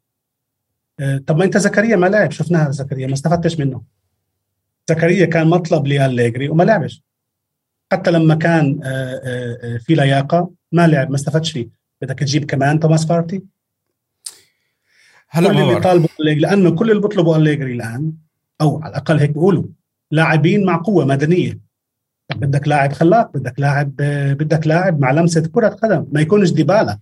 [1.28, 3.82] طب ما أنت زكريا ما لعب شفناها زكريا ما استفدتش منه.
[4.90, 7.04] زكريا كان مطلب لأليجري وما لعبش.
[7.92, 11.70] حتى لما كان آه، آه، آه، في لياقه ما لعب ما استفدش فيه.
[12.02, 13.44] بدك تجيب كمان توماس بارتي
[15.30, 18.14] هلا كل اللي طالبوا لأنه كل اللي بيطلبوا أليجري الآن
[18.62, 19.64] أو على الأقل هيك بيقولوا
[20.12, 21.60] لاعبين مع قوة مدنية.
[22.36, 23.96] بدك لاعب خلاق بدك لاعب
[24.38, 26.08] بدك لاعب مع لمسة كرة قدم.
[26.12, 27.00] ما يكونش ديبالا.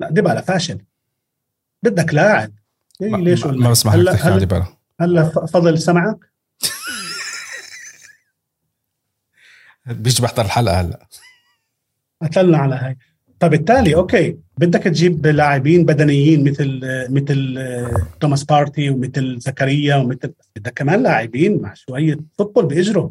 [0.00, 0.78] لا ديبالا فاشل.
[1.82, 2.52] بدك لاعب.
[3.02, 4.66] إيه ليش ما, ما بسمح هلا لك تحكي عن ديبالا.
[5.00, 6.31] هلا فضل سمعك.
[9.86, 11.06] بيجي بحضر الحلقة هلا.
[12.22, 12.96] قتلنا على هاي
[13.40, 14.36] فبالتالي أوكي.
[14.58, 21.60] بدك تجيب لاعبين بدنيين مثل مثل آه، توماس بارتي ومثل زكريا ومثل بدك كمان لاعبين
[21.60, 23.10] مع شوية football بيجروا.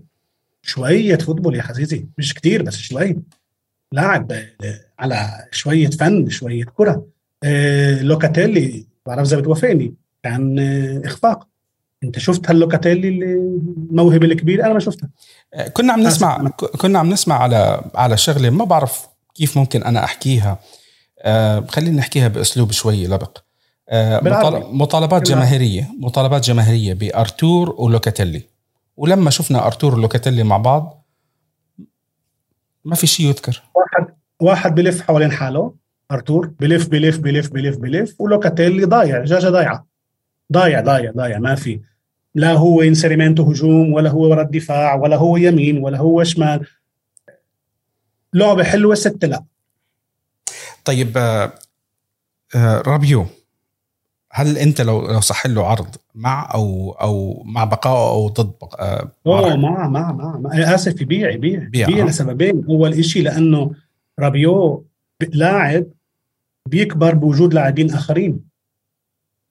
[0.62, 3.17] شوية football يا عزيزي مش كتير بس شوي.
[3.91, 4.49] لاعب آه،
[4.99, 7.07] على شوية فن شوية كرة.
[7.43, 10.60] آه، لوكاتيلي بعرف إذا بتوافقني كان
[11.05, 11.47] إخفاق.
[12.03, 15.09] انت شفت هاللوكاتيلي الموهبه الكبيرة؟ أنا ما شفتها.
[15.53, 19.83] آه، كنا عم نسمع ك- كنا عم نسمع على على شغلة ما بعرف كيف ممكن
[19.83, 20.59] أنا أحكيها.
[21.19, 23.37] آه خلينا نحكيها بأسلوب شوي لبق.
[23.89, 24.19] آه
[24.71, 25.27] مطالبات.
[25.27, 25.87] جماهيرية.
[25.99, 28.41] مطالبات جماهيرية بأرتور ولوكاتيلي.
[28.97, 31.05] ولما شفنا أرتور ولوكاتيلي مع بعض
[32.85, 33.63] ما في شيء يذكر.
[33.75, 35.73] واحد واحد بلف حوالين حاله
[36.11, 39.85] أرتور بلف بلف بلف بلف بلف ولوكاتيلي ضايع دجاجه ضايعة.
[40.53, 41.79] ضايع ضايع ضايع ما في.
[42.36, 46.67] لا هو inserimento هجوم ولا هو ورا الدفاع ولا هو يمين ولا هو شمال.
[48.34, 49.44] لعبة حلوة ست لا.
[50.86, 51.54] طيب آه
[52.56, 53.26] آه رابيو
[54.32, 59.08] هل أنت لو لو صح له عرض مع أو أو مع بقائه أو ضد بقاء
[59.28, 60.50] أوه مع مع مع, مع.
[60.76, 62.08] آسف يبيع يبيع بيع، يبيع آه.
[62.08, 62.65] لسببين.
[62.70, 63.72] أول شيء لأنه
[64.20, 64.86] رابيو
[65.30, 65.86] لاعب
[66.65, 68.39] بيكبر بوجود لاعبين آخرين.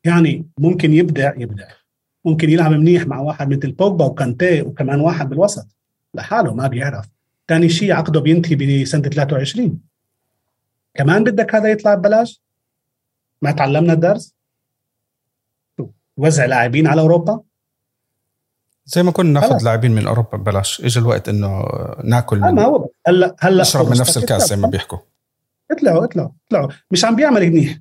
[0.05, 1.69] يعني ممكن يبدع يبدع.
[2.25, 5.67] ممكن يلعب منيح مع واحد مثل بوجبا وكانتي وكمان واحد بالوسط.
[6.15, 7.07] لحاله ما بيعرف.
[7.49, 9.81] ثاني شيء عقده بينتهي بسنة 23
[10.95, 12.43] كمان بدك هذا يطلع ببلاش؟
[13.43, 14.35] ما تعلمنا الدرس؟
[16.17, 17.41] وزع لاعبين على أوروبا؟
[18.85, 19.65] زي ما كنا ناخذ.
[19.65, 20.81] لاعبين من أوروبا ببلاش.
[20.81, 21.65] اجى الوقت إنه
[22.05, 22.89] ناكل آه، ما من هو.
[23.07, 24.69] هلا هلا نشرب من نفس الكاس زي ما.
[24.69, 24.99] بيحكوا.
[25.71, 26.69] اطلعوا اطلعوا اطلعوا.
[26.91, 27.79] مش عم بيعمل منيح.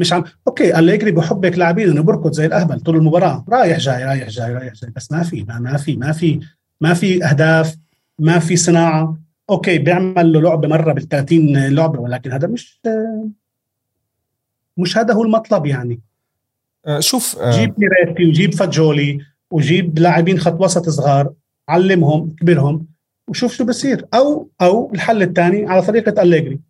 [0.00, 3.44] مش عم أوكي أليجري بحبك لاعبين إنه بركض زي الأهبل طول المباراة.
[3.48, 4.90] رايح جاي رايح جاي رايح جاي.
[4.96, 6.40] بس ما في ما, ما في ما في
[6.80, 7.76] ما في أهداف
[8.18, 9.18] ما في صناعة.
[9.50, 12.80] أوكي بيعمل له لعبة مرة بال 30 لعبة ولكن هذا مش
[14.76, 16.00] مش هذا هو المطلب يعني.
[16.86, 19.18] آه، شوف آه، جيب ميريتي وجيب فاجولي
[19.50, 21.32] وجيب لاعبين خط وسط صغار
[21.68, 22.86] علمهم كبرهم
[23.28, 24.06] وشوف شو بصير.
[24.14, 26.60] أو أو الحل الثاني على طريقة أليغري.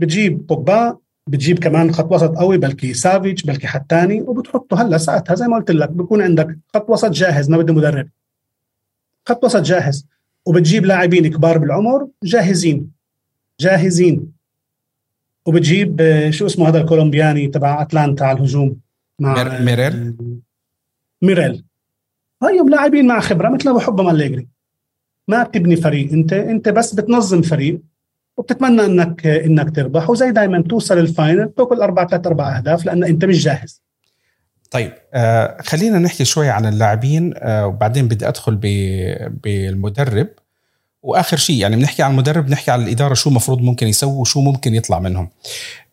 [0.00, 5.34] بتجيب بوجبا بتجيب كمان خط وسط قوي بلكي سافيتش بلكي حد ثاني وبتحطه هلأ ساعتها
[5.34, 8.08] زي ما قلت لك بكون عندك خط وسط جاهز ما بده مدرب.
[9.28, 10.06] خط وسط جاهز
[10.46, 12.90] وبتجيب لاعبين كبار بالعمر جاهزين
[13.60, 14.32] جاهزين.
[15.46, 18.76] وبتجيب آه، شو اسمه هذا الكولومبياني تبع أتلانتا على الهجوم
[19.20, 20.14] مع مير- ميريل؟
[21.22, 21.64] ميريل.
[22.42, 24.46] هايهم لاعبين مع خبرة مثل ما بحبهم
[25.28, 27.80] ما بتبني فريق انت أنت بس بتنظم فريق
[28.36, 30.10] وبتتمنى انك إنك تربح.
[30.10, 33.82] وزي دائما توصل ال final تاكل أربع ثلاث أربع أهداف لأن أنت مش جاهز.
[34.70, 38.56] طيب آه خلينا نحكي شوي عن اللاعبين آه وبعدين بدي أدخل
[39.44, 40.28] بالمدرب.
[41.02, 44.74] وآخر شيء يعني بنحكي عن المدرب بنحكي عن الإدارة شو المفروض ممكن يسووا وشو ممكن
[44.74, 45.28] يطلع منهم.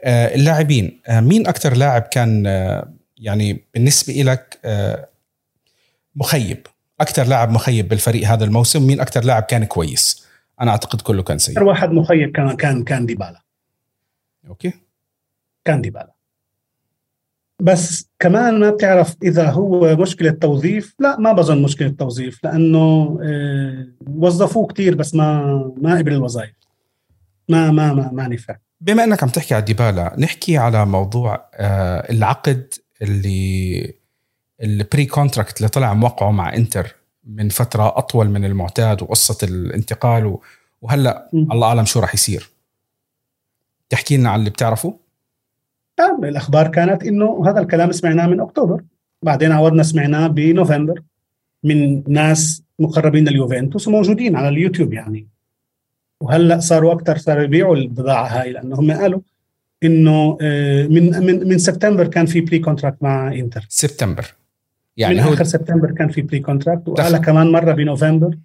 [0.03, 5.07] آه اللاعبين آه مين أكثر لاعب كان آه يعني بالنسبة لك آه
[6.15, 6.67] مخيب؟
[7.01, 10.23] أكثر لاعب مخيب بالفريق هذا الموسم مين أكثر لاعب كان كويس؟
[10.61, 11.63] أنا أعتقد كله كان سيء.
[11.63, 13.41] واحد مخيب كان كان كان ديبالا.
[14.47, 14.73] أوكي.
[15.65, 16.13] كان ديبالا.
[17.59, 20.95] بس كمان ما بتعرف إذا هو مشكلة توظيف.
[20.99, 25.43] لا ما بظن مشكلة توظيف لأنه آه، وظفوه كتير بس ما
[25.77, 26.63] ما قبل الوظائف.
[27.49, 32.11] ما ما ما ما نفع بما إنك عم تحكي على ديبالا نحكي على موضوع آه،
[32.11, 33.93] العقد اللي
[34.63, 36.95] ال pre-contract اللي طلع موقعه مع انتر
[37.27, 40.41] من فترة أطول من المعتاد وقصة الانتقال و-
[40.81, 41.29] وهلأ.
[41.33, 42.49] الله أعلم شو راح يصير.
[43.89, 44.97] تحكي لنا عن اللي بتعرفه؟
[45.99, 48.81] آه، الأخبار كانت إنه هذا الكلام سمعناه من أكتوبر.
[49.21, 51.01] بعدين عودنا سمعناه بنوفمبر
[51.63, 55.27] من ناس مقربين لليوفنتوس وموجودين على اليوتيوب يعني.
[56.21, 59.19] وهلأ صاروا أكثر صاروا يبيعوا البضاعة هاي لأنه هم قالوا
[59.83, 63.65] إنه آه، من من من سبتمبر كان في pre-contract مع إنتر.
[63.69, 64.25] سبتمبر.
[64.97, 67.17] يعني من هو آخر سبتمبر كان في pre-contract وقال.
[67.17, 68.37] كمان مرة بنوفمبر.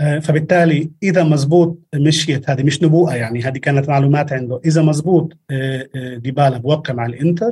[0.00, 4.60] آه، فبالتالي إذا مزبوط مشيت هذه مش نبوءة يعني هذه كانت معلومات عنده.
[4.64, 7.50] إذا مزبوط آه، آه، ديبالا بوقع مع الإنتر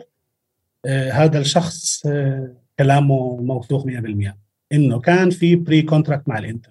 [1.13, 2.03] هذا الشخص
[2.79, 4.37] كلامه موثوق 100%
[4.73, 6.71] إنه كان في pre-contract مع الإنتر.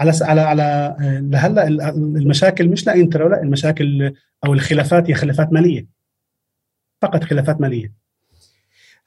[0.00, 1.80] على على على لهلأ ال-
[2.16, 4.14] المشاكل مش لإنتر ولا المشاكل
[4.46, 5.86] أو الخلافات هي خلافات مالية.
[7.02, 7.92] فقط خلافات مالية.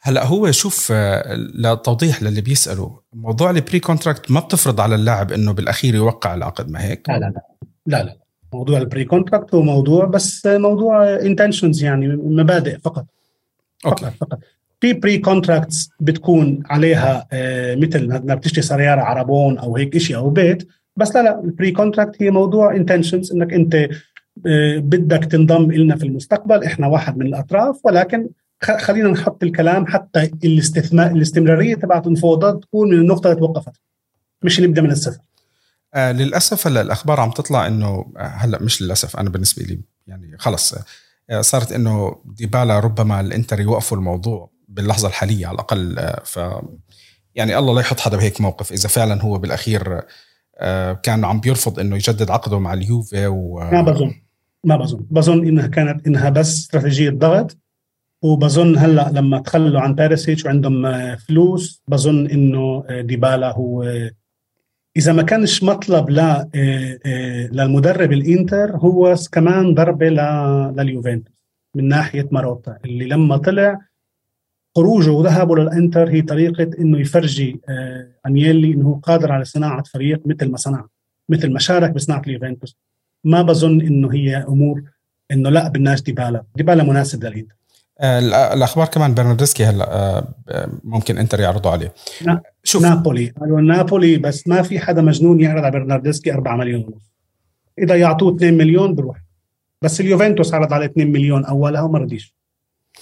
[0.01, 2.89] هلا هو شوف آه، لتوضيح للي بيسألوا.
[3.13, 7.25] موضوع ال pre-contract ما بتفرض على اللاعب إنه بالأخير يوقع العقد ما هيك؟ لا لا
[7.25, 7.41] لا.
[7.85, 8.17] لا لا.
[8.53, 13.05] موضوع ال pre-contract هو موضوع بس موضوع intentions يعني مبادئ فقط.
[13.85, 14.05] أوكي.
[14.05, 14.13] فقط.
[14.19, 14.39] فقط
[14.81, 20.67] في pre-contracts بتكون عليها آه، مثل ما بتشتري سيارة عربون أو هيك شيء أو بيت
[20.95, 21.41] بس لا لا.
[21.43, 23.75] ال pre-contract هي موضوع intentions إنك أنت
[24.47, 28.29] آه، بدك تنضم لنا في المستقبل إحنا واحد من الأطراف ولكن
[28.61, 33.71] خلينا نحط الكلام حتى الاستثمار الاستمرارية تبعت المفاوضات تكون من النقطة اللي توقفت.
[34.43, 35.19] مش نبدا من الصفر.
[35.93, 40.37] آه للأسف هلا الأخبار عم تطلع إنه آه هلا مش للأسف أنا بالنسبة لي يعني
[40.37, 40.75] خلص
[41.29, 46.39] آه صارت إنه ديبالا ربما الإنتر يوقفوا الموضوع باللحظة الحالية على الأقل آه ف
[47.35, 48.71] يعني الله لا يحط حدا بهيك موقف.
[48.71, 50.01] إذا فعلا هو بالأخير
[50.57, 54.13] آه كان عم بيرفض إنه يجدد عقده مع اليوفي و ما بظن.
[54.63, 55.05] ما بظن.
[55.11, 57.57] بظن إنها كانت إنها بس استراتيجية ضغط.
[58.23, 64.11] وبظن هلأ لما تخلوا عن باريسيتش وعندهم آه، فلوس بظن إنه آه، ديبالا هو آه،
[64.97, 70.09] إذا ما كانش مطلب ل آه، للمدرب الإنتر هو كمان ضربة
[70.77, 71.33] لليوفنتوس
[71.75, 73.79] من ناحية ماروتا اللي لما طلع
[74.75, 77.61] خروجه وذهابه للإنتر هي طريقة إنه يفرجي
[78.25, 80.87] انيلي إنه قادر على صناعة فريق مثل ما صنع
[81.29, 82.77] مثل ما شارك بصناعة اليوفنتوس.
[83.23, 84.83] ما بظن إنه هي أمور
[85.31, 86.43] إنه لا بدناش ديبالا.
[86.55, 87.55] ديبالا مناسب للإنتر.
[88.03, 89.87] الأخبار كمان برناردسكي هلأ
[90.49, 91.93] آه، ممكن إنتر يعرضوا عليه.
[92.63, 92.83] شوف.
[92.83, 93.33] نابولي.
[93.39, 96.81] قالوا نابولي بس ما في حدا مجنون يعرض على برناردسكي 4 مليون.
[96.81, 97.11] ونص
[97.79, 99.17] إذا يعطوه 2 مليون بروح.
[99.81, 102.35] بس اليوفنتوس عرض عليه 2 مليون أولها وما رضيش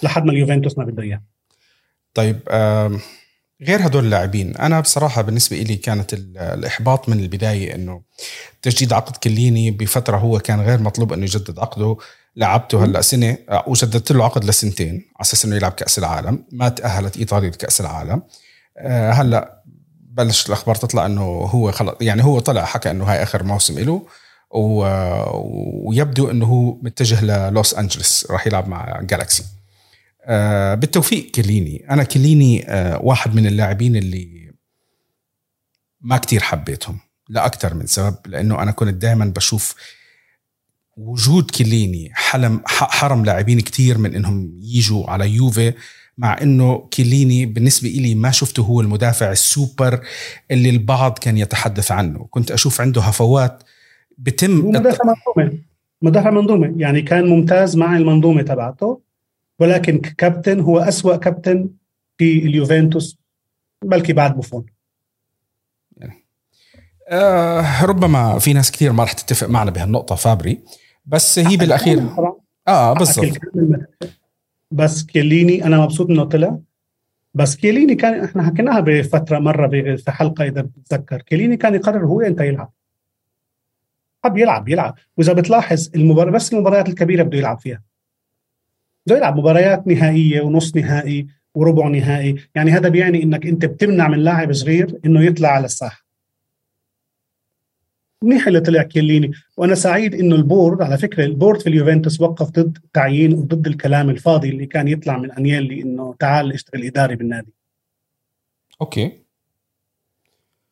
[0.02, 1.22] لحد ما اليوفنتوس ما بده اياه
[2.14, 2.40] طيب
[3.62, 8.02] غير هدول اللاعبين أنا بصراحة بالنسبة لي كانت الإحباط من البداية إنه
[8.62, 11.96] تجديد عقد كليني بفترة هو كان غير مطلوب إنه يجدد عقده.
[12.40, 16.44] لعبته هلا سنة وجددت له عقد لسنتين على أساس إنه يلعب كأس العالم.
[16.52, 18.22] ما تأهلت إيطاليا لكأس العالم.
[18.78, 19.62] آه، هلا
[20.00, 24.06] بلش الأخبار تطلع إنه هو خلص يعني هو طلع حكى إنه هاي آخر موسم له
[25.84, 29.44] ويبدو إنه هو متجه للوس انجلوس راح يلعب مع جالكسي
[30.24, 31.86] آه، بالتوفيق كليني.
[31.90, 34.52] أنا كليني آه، واحد من اللاعبين اللي
[36.00, 36.98] ما كتير حبيتهم
[37.28, 39.74] لاكثر من سبب لأنه أنا كنت دائما بشوف
[41.00, 45.72] وجود كليني حلم حرم لاعبين كتير من إنهم يجوا على يوفي
[46.18, 50.00] مع إنه كيليني بالنسبة لي ما شفته هو المدافع السوبر
[50.50, 52.26] اللي البعض كان يتحدث عنه.
[52.30, 53.62] كنت أشوف عنده هفوات
[54.18, 55.58] بتم مدافع منظومة.
[56.02, 56.74] مدافع منظومة.
[56.76, 59.00] يعني كان ممتاز مع المنظومة تبعته
[59.58, 61.68] ولكن كابتن هو أسوأ كابتن
[62.18, 63.18] في اليوفنتوس
[63.84, 64.66] بلكي بعد بوفون.
[65.96, 66.24] يعني.
[67.08, 70.60] آه ربما في ناس كثير ما راح تتفق معنا بهالنقطة فابري.
[71.06, 72.02] بس هي بالأخير.
[72.68, 73.38] آه بالضبط
[74.70, 76.58] بس كيليني أنا مبسوط إنه طلع.
[77.34, 82.20] بس كيليني كان إحنا حكيناها بفترة مرة في حلقة إذا بتتذكر كيليني كان يقرر هو
[82.20, 82.72] إمتى يلعب.
[84.24, 84.94] حب يلعب يلعب.
[85.16, 87.82] وإذا بتلاحظ المباراه بس المباريات الكبيرة بده يلعب فيها.
[89.06, 92.36] بده يلعب مباريات نهائية ونص نهائي وربع نهائي.
[92.54, 96.09] يعني هذا بيعني إنك إنت بتمنع من لاعب صغير إنه يطلع على الساحة.
[98.22, 102.20] منيح اللي طلع كيليني وأنا سعيد إنه ال board على فكرة ال board في اليوفنتوس
[102.20, 107.16] وقف ضد تعيين وضد الكلام الفاضي اللي كان يطلع من انيلي انه تعال اشتغل إداري
[107.16, 107.52] بالنادي.
[108.80, 109.12] أوكي.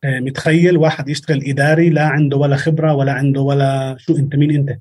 [0.05, 4.55] آه، متخيل واحد يشتغل إداري لا عنده ولا خبرة ولا عنده ولا شو أنت مين
[4.55, 4.79] أنت؟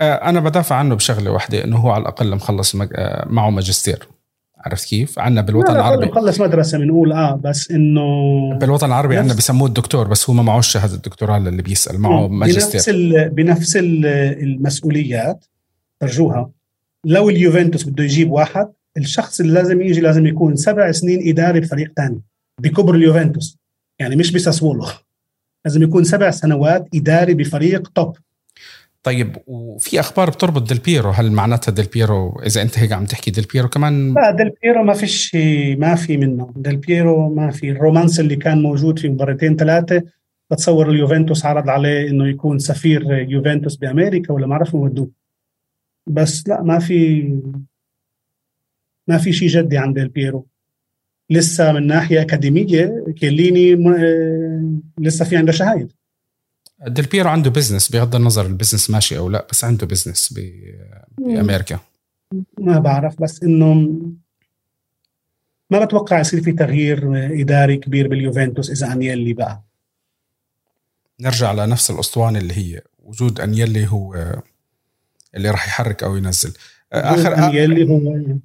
[0.00, 4.08] آه، أنا بدافع عنه بشغلة واحدة إنه هو على الأقل مخلص آه، معه ماجستير.
[4.64, 6.06] عرفت كيف؟ عندنا بالوطن العربي.
[6.06, 8.02] مخلص مدرسة بنقول آه بس إنه
[8.58, 12.72] بالوطن العربي عندنا بسموه الدكتور بس هو ما معه شهادة الدكتوراه اللي بيسأل معه ماجستير.
[12.72, 13.30] بنفس ال...
[13.30, 15.44] بنفس المسؤوليات
[16.00, 16.50] ترجوها.
[17.06, 21.92] لو اليوفنتوس بده يجيب واحد الشخص اللي لازم يجي لازم يكون سبع سنين إداري بفريق
[21.96, 22.20] ثاني
[22.60, 23.58] بكبر اليوفنتوس.
[23.98, 24.86] يعني مش بساسولو.
[25.64, 28.16] لازم يكون سبع سنوات إداري بفريق top
[29.04, 33.30] طيب وفي أخبار بتربط ديل بيرو؟ هل معناتها ديل بيرو إذا أنت هيك عم تحكي
[33.30, 35.34] ديل بيرو كمان؟ لا ديل بيرو ما فيش
[35.78, 36.52] ما في منه.
[36.56, 37.70] ديل بيرو ما في.
[37.70, 40.02] ال romance اللي كان موجود في مباراتين ثلاثة
[40.50, 45.10] بتصور اليوفنتوس عرض عليه إنه يكون سفير يوفنتوس بأمريكا ولا ما اعرف ودوه.
[46.06, 47.22] بس لا ما في
[49.08, 50.46] ما في شيء جدي عند ديل بيرو.
[51.30, 53.74] لسه من ناحية أكاديمية كيليني
[54.98, 55.92] لسه في عنده شهايد.
[56.86, 60.34] ديل بيرو عنده business بغض النظر ال business ماشي أو لا بس عنده business
[61.18, 61.78] بأمريكا.
[62.58, 63.74] ما بعرف بس إنه
[65.70, 67.00] ما بتوقع يصير في تغيير
[67.40, 69.62] إداري كبير باليوفنتوس إذا انيلي بقى.
[71.20, 74.14] نرجع لنفس الأسطوانة اللي هي وجود انيلي هو
[75.34, 76.52] اللي راح يحرك أو ينزل.
[76.92, 78.36] اخر انيلي هو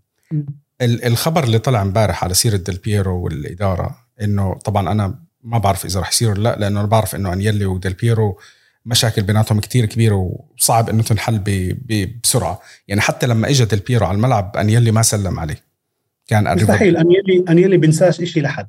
[0.81, 5.99] الخبر اللي طلع امبارح على سيرة ديل بيرو والإدارة إنه طبعا أنا ما بعرف إذا
[5.99, 8.39] رح يصير ولا لأ لأنه أنا بعرف إنه أنيلي وديل بيرو
[8.85, 11.39] مشاكل بيناتهم كتير كبيرة وصعب إنه تنحل
[12.23, 12.59] بسرعة.
[12.87, 15.63] يعني حتى لما اجى ديل بيرو على الملعب أنيلي ما سلم عليه.
[16.27, 16.97] كان مستحيل.
[16.97, 18.67] أنيلي أنيلي بينساش شيء لحد.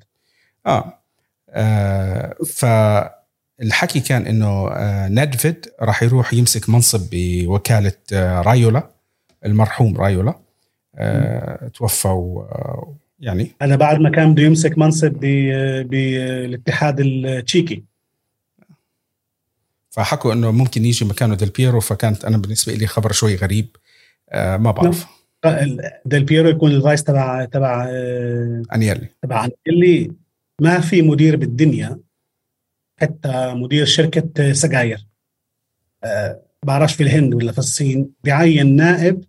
[0.66, 1.02] آه,
[1.50, 8.90] آه فالحكي كان إنه آه ندفيد راح يروح يمسك منصب بوكالة آه رايولا
[9.44, 10.34] المرحوم رايولا.
[10.96, 12.08] آه توفى
[13.20, 13.50] يعني.
[13.62, 15.12] هذا بعد ما كان بده يمسك منصب
[15.90, 17.84] بالاتحاد التشيكي.
[19.90, 23.66] فحكوا إنه ممكن يجي مكانه ديل بيرو فكانت أنا بالنسبة لي خبر شوي غريب
[24.30, 25.06] آه ما بعرف.
[26.06, 29.08] ديل بيرو يكون ال vice تبع تبع آه أنيلي.
[29.22, 30.12] تبع انيلي
[30.60, 31.98] ما في مدير بالدنيا
[33.00, 35.06] حتى مدير شركة سجاير.
[36.04, 39.24] آه بعرفش في الهند ولا في الصين بيعين نائب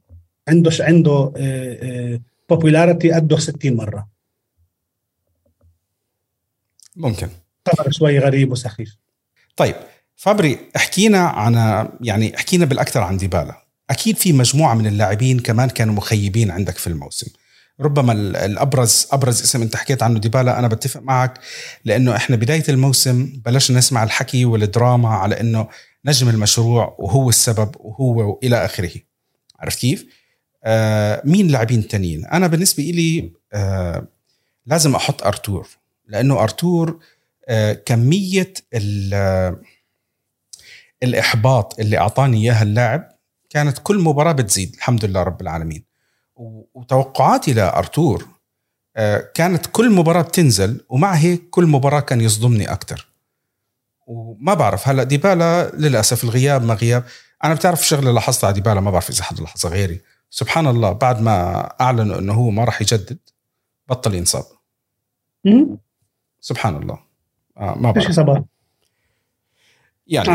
[0.48, 2.20] عنده عنده آه آه
[2.56, 4.08] popularity قده 60 مرة.
[6.96, 7.30] ممكن.
[7.68, 8.98] خبر شوي غريب وسخيف.
[9.56, 9.76] طيب
[10.16, 11.54] فابري احكينا عن
[12.02, 13.62] يعني احكينا بالأكثر عن ديبالا.
[13.90, 17.28] أكيد في مجموعة من اللاعبين كمان كانوا مخيبين عندك في الموسم.
[17.80, 18.14] ربما
[18.46, 21.40] الأبرز أبرز اسم أنت حكيت عنه ديبالا أنا بتفق معك
[21.86, 25.68] لأنه إحنا بداية الموسم بلشنا نسمع الحكي والدراما على إنه
[26.06, 28.92] نجم المشروع وهو السبب وهو إلى آخره.
[29.60, 30.21] عرفت كيف؟
[30.64, 34.08] آه مين لاعبين تانيين؟ أنا بالنسبة لي آه
[34.66, 35.68] لازم أحط أرتور
[36.08, 37.00] لأنه أرتور
[37.48, 38.54] آه كمية
[41.04, 43.12] الإحباط اللي أعطاني إياها اللاعب
[43.50, 45.84] كانت كل مباراة بتزيد الحمد لله رب العالمين.
[46.74, 48.28] وتوقعاتي لأرتور
[49.34, 53.08] كانت كل مباراة بتنزل ومع هيك كل مباراة كان يصدمني أكثر
[54.08, 57.04] وما بعرف هلأ ديبالا للأسف الغياب ما غياب.
[57.44, 60.02] أنا بتعرف شغلة لاحظتها على ديبالا ما بعرف إذا حد لاحظها غيري.
[60.34, 63.18] سبحان الله بعد ما أعلنوا إنه هو ما راح يجدد
[63.88, 64.44] بطل ينصاب.
[66.40, 67.00] سبحان الله.
[67.58, 68.08] آه ما بعرف.
[68.10, 68.18] إيش
[70.08, 70.30] يعني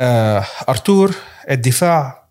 [0.00, 0.46] آه.
[0.68, 1.14] أرتور
[1.50, 2.28] الدفاع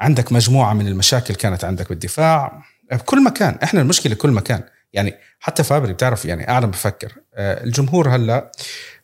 [0.00, 2.62] عندك مجموعة من المشاكل كانت عندك بالدفاع
[2.92, 4.62] بكل مكان إحنا المشكلة كل مكان.
[4.92, 8.52] يعني حتى فابري بتعرف يعني أعلم بفكر آه، الجمهور هلأ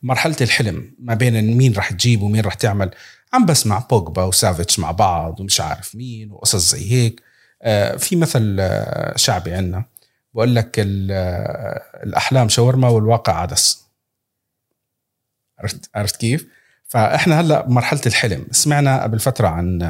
[0.02, 2.90] مرحلة الحلم ما بين مين راح تجيب ومين راح تعمل.
[3.32, 7.22] عم بسمع بوجبا وسافيتش مع بعض ومش عارف مين وقصص زي هيك.
[7.62, 9.84] آه، في مثل آه، شعبي عندنا
[10.34, 13.86] بقول لك الأحلام شاورما والواقع عدس.
[15.58, 16.46] عرفت عرفت كيف؟
[16.88, 18.46] فإحنا هلأ بمرحله الحلم.
[18.50, 19.82] سمعنا قبل فترة عن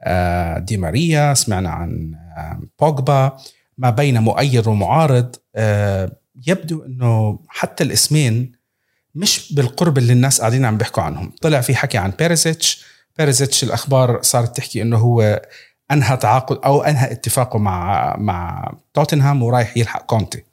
[0.00, 3.36] آه، دي ماريا سمعنا عن آه، بوجبا.
[3.78, 6.12] ما بين مؤيد ومعارض آه،
[6.46, 8.52] يبدو إنه حتى الاسمين
[9.14, 11.32] مش بالقرب اللي الناس قاعدين عم بيحكوا عنهم.
[11.42, 12.84] طلع في حكي عن بيريزيتش
[13.18, 15.42] بيريزيتش الأخبار صارت تحكي إنه هو
[15.90, 20.44] أنهى تعاقد أو أنهى اتفاقه مع مع توتنهام ورايح يلحق كونتي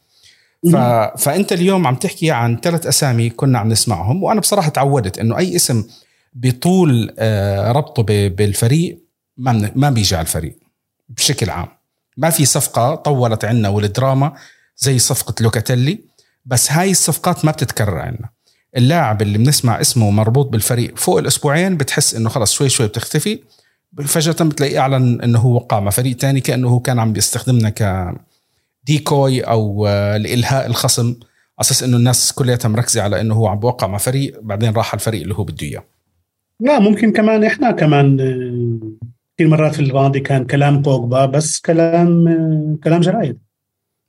[0.71, 0.75] ف...
[1.17, 5.55] فأنت اليوم عم تحكي عن ثلاث أسامي كنا عم نسمعهم وأنا بصراحة تعودت إنه أي
[5.55, 5.83] اسم
[6.33, 7.15] بطول
[7.75, 8.99] ربطه بالفريق
[9.37, 10.59] ما ما بيجي على الفريق
[11.09, 11.67] بشكل عام.
[12.17, 14.33] ما في صفقة طولت عنا والدراما
[14.77, 15.99] زي صفقة لوكاتيلي
[16.45, 18.29] بس هاي الصفقات ما بتتكرر عنا.
[18.77, 23.39] اللاعب اللي بنسمع اسمه مربوط بالفريق فوق الأسبوعين بتحس إنه خلص شوي شوي بتختفي.
[24.05, 28.13] فجأة بتلاقيه اعلن إنه هو وقع مع فريق تاني كأنه هو كان عم بيستخدمنا ك
[28.83, 31.19] ديكوي أو آه، لإلهاء الخصم على
[31.61, 34.99] أساس إنه الناس كلها مركزة على إنه هو عم بوقع مع فريق بعدين راح على
[34.99, 35.83] الفريق اللي هو بده إياه.
[36.59, 38.97] لا ممكن كمان إحنا كمان آه،
[39.37, 42.25] كثير مرات في الماضي كان كلام بوجبا بس كلام
[42.83, 43.39] كلام جرايد.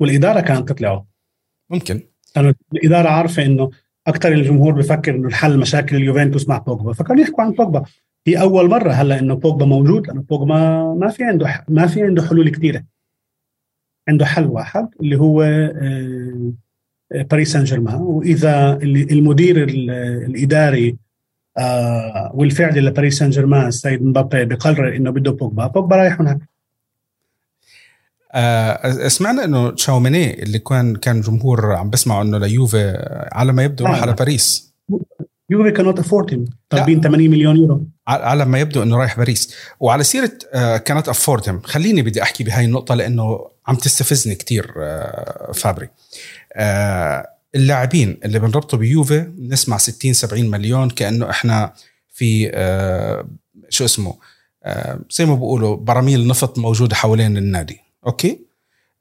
[0.00, 1.06] والإدارة كانت تطلعه.
[1.70, 2.00] ممكن.
[2.36, 3.70] لأنه الإدارة عارفة إنه
[4.10, 6.92] أكثر الجمهور بفكر إنه الحل مشاكل اليوفنتوس مع بوجبا.
[6.92, 7.82] فكانوا يحكوا عن بوجبا.
[8.26, 10.54] هي أول مرة هلأ إنه بوجبا موجود لأنه بوجبا
[11.00, 12.82] ما في عنده ما في عنده حلول كثيره
[14.08, 15.42] عنده حل واحد اللي هو
[17.30, 19.64] باريس سان جيرمان وإذا المدير
[20.26, 20.96] الإداري
[21.58, 26.38] آه والفعل لباريس سان جيرمان السيد مبابي بقرر إنه بده بوجبا بوجبا رايح هناك.
[28.32, 33.84] آه سمعنا إنه تشاوميني اللي كان كان جمهور عم بسمعوا إنه ليوفي على ما يبدو
[33.84, 34.72] راح على باريس.
[35.50, 37.86] يوفي كانوت افورد طالبين 80 مليون يورو.
[38.08, 39.54] على ما يبدو إنه رايح باريس.
[39.80, 45.52] وعلى سيرة آه كانت افورد خليني بدي أحكي بهاي النقطة لإنه عم تستفزني كثير آه
[45.52, 45.88] فابري.
[46.52, 51.72] آه اللاعبين اللي بنربطه بيوفي بنسمع 60 70 مليون كأنه إحنا
[52.08, 53.28] في آه
[53.68, 54.14] شو اسمه؟
[54.64, 57.89] آه زي ما بيقولوا براميل نفط موجودة حوالين النادي.
[58.06, 58.38] okay.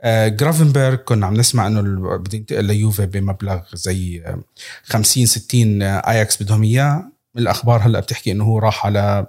[0.02, 1.82] آه جرافنبرغ كنا عم نسمع إنه
[2.18, 4.24] بده ينتقل ليوفي بمبلغ زي
[4.84, 7.12] 50 60 آياكس بدهم إياه.
[7.38, 9.28] الأخبار هلأ بتحكي إنه هو راح على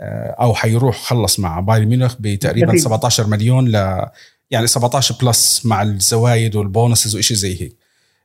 [0.00, 4.06] آه، أو حيروح خلص مع بايرن ميونخ بتقريبا 17 مليون ل
[4.50, 7.76] يعني 17 plus مع الزوايد وال bonuses وشيء زي هيك.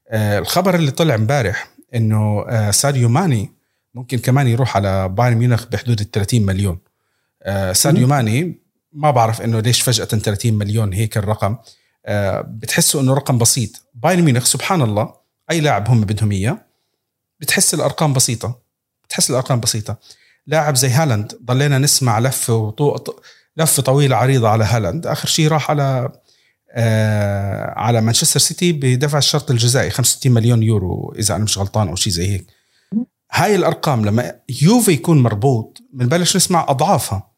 [0.10, 3.52] آه، الخبر اللي طلع امبارح إنه آه، ساديو ماني
[3.96, 6.78] ممكن كمان يروح على بايرن ميونخ بحدود ال 30 مليون.
[7.44, 11.58] آه، ساديو ماني ما بعرف إنه ليش فجأة 30 مليون هيك الرقم.
[12.44, 13.70] بتحسوا إنه رقم بسيط.
[13.94, 15.14] بايرن ميونخ سبحان الله.
[15.52, 16.66] أي لاعب هم بدهم إياه.
[17.40, 18.60] بتحس الأرقام بسيطة.
[19.04, 19.98] بتحس الأرقام بسيطة.
[20.48, 22.98] لاعب زي هالاند ضلينا نسمع لفه وطو...
[23.58, 25.08] لفه طويله عريضه على هالاند.
[25.08, 26.12] آخر شيء راح على
[26.72, 31.96] آه على مانشستر سيتي بدفع الشرط الجزائي 65 مليون يورو إذا أنا مش غلطان أو
[31.96, 32.48] شيء زي هيك.
[33.32, 37.37] هاي الأرقام لما يوفي يكون مربوط بنبلش نسمع أضعافها.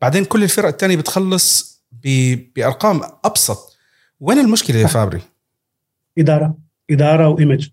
[0.00, 3.76] بعدين كل الفرق الثانية بتخلص بأرقام أبسط.
[4.20, 5.20] وين المشكلة يا فابري؟
[6.18, 6.58] إدارة.
[6.90, 7.68] إدارة و image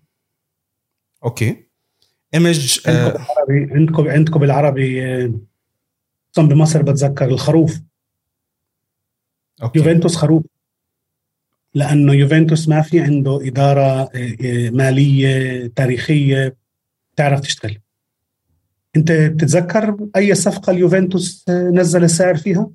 [1.24, 1.68] okay.
[2.34, 5.32] image عندكم آه بالعربي عندكم عندكم بالعربي آه
[6.38, 7.80] بمصر بتذكر الخروف.
[9.62, 9.78] أوكي.
[9.78, 10.44] يوفنتوس خروف.
[11.74, 16.56] لأنه يوفنتوس ما في عنده إدارة آه، آه، مالية تاريخية
[17.16, 17.78] تعرف تشتغل.
[18.98, 22.68] انت بتتذكر اي صفقة اليوفنتوس آه، نزل السعر فيها؟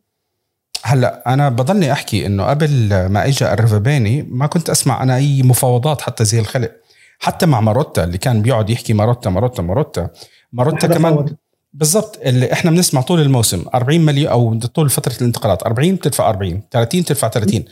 [0.84, 2.69] هلا أنا بضلني أحكي إنه قبل
[3.05, 6.71] ما اجى الرابيني ما كنت أسمع أنا أي مفاوضات حتى زي الخلق.
[7.19, 10.09] حتى مع ماروتا اللي كان بيقعد يحكي ماروتا ماروتا ماروتا.
[10.53, 11.36] ماروتا كمان
[11.74, 13.65] بالضبط اللي إحنا بنسمع طول الموسم.
[13.76, 15.63] 40 مليون أو طول فترة الانتقالات.
[15.63, 17.65] 40 بتدفع 40 30 تدفع 30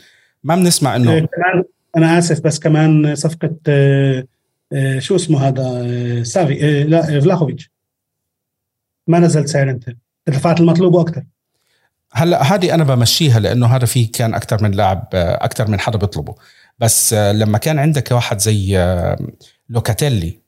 [0.44, 1.28] ما بنسمع إنه آه،
[1.96, 4.24] أنا آسف بس كمان صفقة آه،
[4.72, 7.71] آه، شو اسمه هذا؟ سافي لا فلاهوفيتش.
[9.06, 9.84] ما نزل سعر انت
[10.26, 11.22] دفعت المطلوب وأكثر
[12.12, 16.34] هلا هذه أنا بمشيها لأنه هذا في كان أكثر من لاعب أكثر من حدا بيطلبه.
[16.78, 18.78] بس لما كان عندك واحد زي
[19.68, 20.38] لوكاتيلي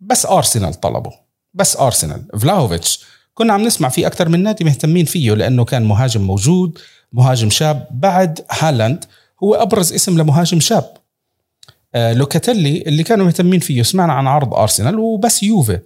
[0.00, 1.12] بس ارسنال طلبه.
[1.54, 6.20] بس ارسنال فلاهوفيتش كنا عم نسمع فيه أكثر من نادي مهتمين فيه لأنه كان مهاجم
[6.20, 6.78] موجود
[7.12, 7.86] مهاجم شاب.
[7.90, 9.04] بعد هالاند
[9.42, 10.96] هو أبرز اسم لمهاجم شاب.
[11.94, 13.82] آه لوكاتيلي اللي كانوا مهتمين فيه.
[13.82, 15.80] سمعنا عن عرض ارسنال وبس يوفي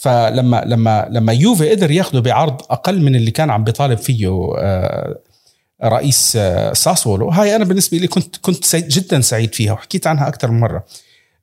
[0.00, 5.18] فلما لما لما يوفي قدر ياخذه بعرض أقل من اللي كان عم بيطالب فيه آه
[5.84, 10.50] رئيس آه ساسولو هاي أنا بالنسبة لي كنت كنت جدا سعيد فيها وحكيت عنها أكثر
[10.50, 10.84] من مرة.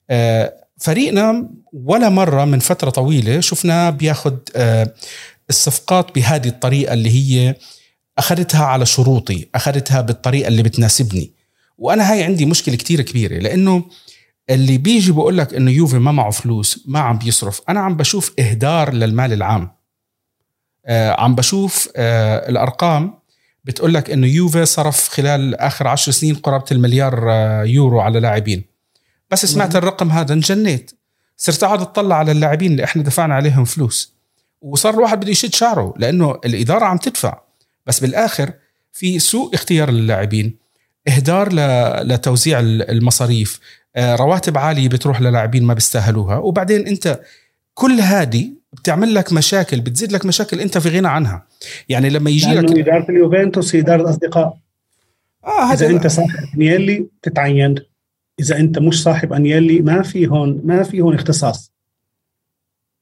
[0.10, 4.36] آه فريقنا ولا مرة من فترة طويلة شفناه بياخذ
[5.50, 7.56] الصفقات بهذه الطريقة اللي هي
[8.18, 11.32] أخذتها على شروطي أخذتها بالطريقة اللي بتناسبني.
[11.78, 13.84] وأنا هاي عندي مشكلة كتير كبيرة لأنه
[14.50, 17.62] اللي بيجي بقول لك إنه يوفي ما معه فلوس ما عم بيصرف.
[17.70, 19.72] أنا عم بشوف إهدار للمال العام.
[20.86, 23.20] آه عم بشوف آه الأرقام
[23.64, 28.66] بتقول لك إنه يوفي صرف خلال آخر عشر سنين قرابة المليار آه يورو على لاعبين.
[29.32, 30.92] بس سمعت الرقم هذا انجنيت.
[31.38, 34.14] صرت أقعد أطلع على اللاعبين اللي إحنا دفعنا عليهم فلوس.
[34.62, 37.40] وصار الواحد بده يشد شعره لأنه الإدارة عم تدفع.
[37.86, 38.54] بس بالآخر
[38.92, 40.58] في سوء اختيار للاعبين.
[41.08, 41.50] إهدار
[42.04, 43.60] لتوزيع المصاريف.
[43.98, 46.38] رواتب عالية بتروح للاعبين ما بيستاهلوها.
[46.38, 47.20] وبعدين أنت
[47.74, 51.48] كل هذه بتعمل لك مشاكل بتزيد لك مشاكل أنت في غنى عنها.
[51.90, 54.58] يعني لما يجي لك اداره اليوفنتوس هي اداره اصدقاء
[55.46, 57.76] آه إذا أنت صاحب أنيلي تتعين.
[58.40, 61.72] إذا أنت مش صاحب أنيلي ما في هون ما في هون اختصاص.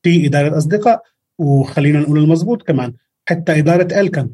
[0.03, 1.03] في إدارة اصدقاء
[1.39, 2.93] وخلينا نقول المضبوط كمان
[3.29, 4.29] حتى إدارة ألكن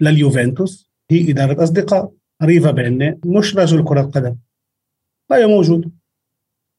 [0.00, 2.12] لليوفنتوس هي إدارة أصدقاء
[2.42, 4.36] ريفا بيني مش رجل كرة قدم
[5.30, 5.90] لا موجود.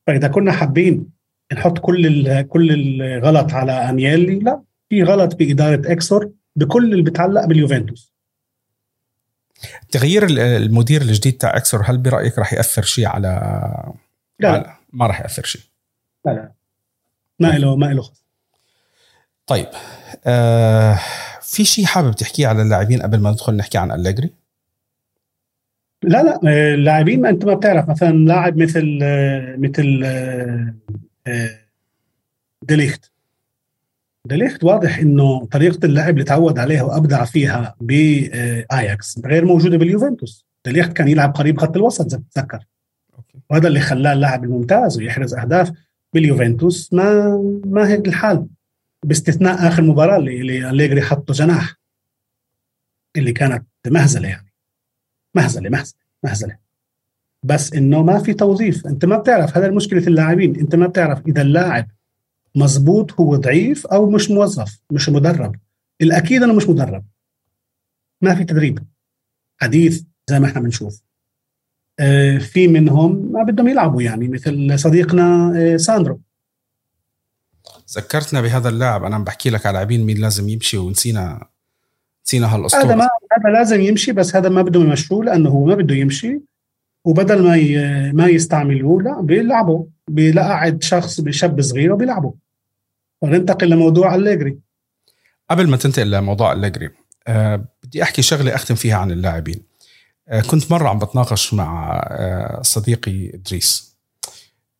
[0.07, 1.09] فاذا كنا حابين
[1.53, 2.71] نحط كل كل
[3.01, 8.11] الغلط على انيلي لا في غلط باداره إكسور بكل اللي بتعلق باليوفنتوس.
[9.91, 10.27] تغيير
[10.57, 13.27] المدير الجديد تاع إكسور هل برأيك راح يأثر شيء على
[14.39, 14.75] لا, على...
[14.93, 15.61] ما راح يأثر شيء؟
[16.25, 16.51] لا لا.
[17.39, 18.09] ما له ما له
[19.47, 19.67] طيب
[20.25, 20.99] آه
[21.41, 24.33] في شيء حابب تحكيه على اللاعبين قبل ما ندخل نحكي عن أليجري؟
[26.03, 26.39] لا لا
[26.73, 27.89] اللاعبين ما انت ما بتعرف.
[27.89, 28.99] مثلا لاعب مثل
[29.57, 30.05] مثل
[32.61, 33.11] ديليخت.
[34.25, 40.45] ديليخت واضح إنه طريقة اللعب اللي تعود عليها وأبدع فيها بآياكس غير موجودة باليوفنتوس.
[40.65, 42.65] ديليخت كان يلعب قريب خط الوسط تتذكر
[43.49, 45.71] وهذا اللي خلاه اللاعب الممتاز ويحرز أهداف
[46.13, 46.93] باليوفنتوس.
[46.93, 48.47] ما ما هيك الحال.
[49.05, 51.75] باستثناء آخر مباراة اللي اللي أليجري حطه جناح
[53.17, 54.50] اللي كانت مهزلة يعني.
[55.35, 56.57] مهزلة مهزلة مهزلة.
[57.43, 58.87] بس إنه ما في توظيف.
[58.87, 60.59] أنت ما بتعرف هذا مشكله اللاعبين.
[60.59, 61.87] أنت ما بتعرف إذا اللاعب
[62.55, 65.55] مزبوط هو ضعيف أو مش موظف مش مدرب.
[66.01, 67.05] الأكيد إنه مش مدرب.
[68.21, 68.79] ما في تدريب.
[69.61, 71.01] حديث زي ما إحنا بنشوف.
[71.99, 76.21] آه، في منهم ما بدهم يلعبوا يعني مثل صديقنا آه، ساندرو.
[77.91, 79.03] ذكرتنا بهذا اللاعب.
[79.03, 81.47] أنا عم بحكي لك على لاعبين مين لازم يمشي ونسينا
[82.25, 85.75] نسينا هالاسطوره هذا ما هذا لازم يمشي بس هذا ما بدهم يمشوه لأنه هو ما
[85.75, 86.41] بده يمشي.
[87.05, 87.75] وبدل ما ي...
[88.11, 89.85] ما يستعملوه لا بيلعبوا.
[90.07, 92.31] بيقعد شخص بشاب صغير وبيلعبوا.
[93.21, 94.57] وننتقل لموضوع أليجري.
[95.49, 96.89] قبل ما تنتقل لموضوع أليجري
[97.27, 99.61] أه بدي أحكي شغلة أختم فيها عن اللاعبين.
[100.27, 103.95] أه كنت مرة عم بتناقش مع أه صديقي إدريس.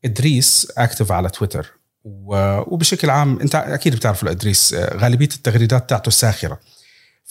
[0.05, 1.71] إدريس اكتف على تويتر.
[2.03, 6.59] وبشكل عام أنت أكيد بتعرف ادريس آه، غالبية التغريدات تاعته ساخرة.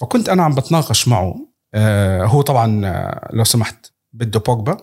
[0.00, 1.36] فكنت أنا عم بتناقش معه.
[1.74, 4.76] آه، هو طبعا آه، لو سمحت بده بوجبا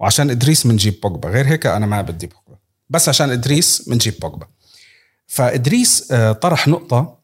[0.00, 1.28] وعشان إدريس بنجيب بوجبا.
[1.28, 2.58] غير هيك أنا ما بدي بوجبا.
[2.88, 4.46] بس عشان إدريس بنجيب بوجبا.
[5.26, 7.18] فإدريس طرح نقطة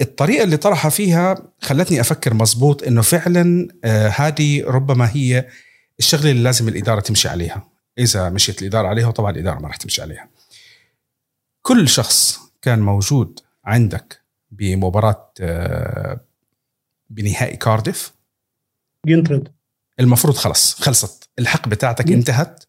[0.00, 3.68] الطريقة اللي طرحها فيها خلتني أفكر مزبوط إنه فعلا
[4.16, 5.48] هذه ربما هي
[5.98, 7.68] الشغلة اللي لازم الإدارة تمشي عليها.
[7.98, 10.28] إذا مشيت الإدارة عليها وطبعا الإدارة ما راح تمشي عليها.
[11.62, 16.20] كل شخص كان موجود عندك بمباراة آه،
[17.10, 18.12] بنهائي كارديف.
[19.06, 19.48] ينطرد
[20.00, 21.28] المفروض خلص خلصت.
[21.38, 22.64] الحق بتاعتك انتهت.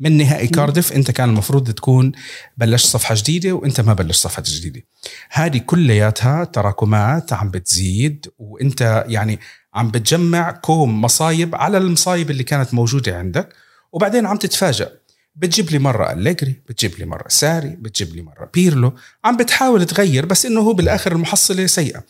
[0.00, 2.12] من نهائي كارديف انت كان المفروض تكون
[2.56, 4.82] بلشت صفحة جديدة وانت ما بلشت صفحة جديدة.
[5.30, 9.38] هذه كلياتها تراكمات عم بتزيد وانت يعني
[9.74, 13.54] عم بتجمع كوم مصايب على المصايب اللي كانت موجودة عندك
[13.92, 14.88] وبعدين عم تتفاجئ
[15.36, 18.94] بتجيب لي مرة أليجري بتجيب لي مرة ساري بتجيب لي مرة بيرلو.
[19.24, 22.04] عم بتحاول تغير بس إنه هو بالآخر المحصلة سيئة.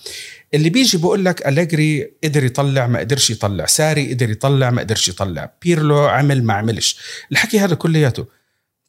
[0.55, 3.67] اللي بيجي بقول لك أليجري قدر يطلع ما قدرش يطلع.
[3.67, 5.53] ساري قدر يطلع ما قدرش يطلع.
[5.63, 6.99] بيرلو عمل ما عملش.
[7.33, 8.27] الحكي هذا كلياته.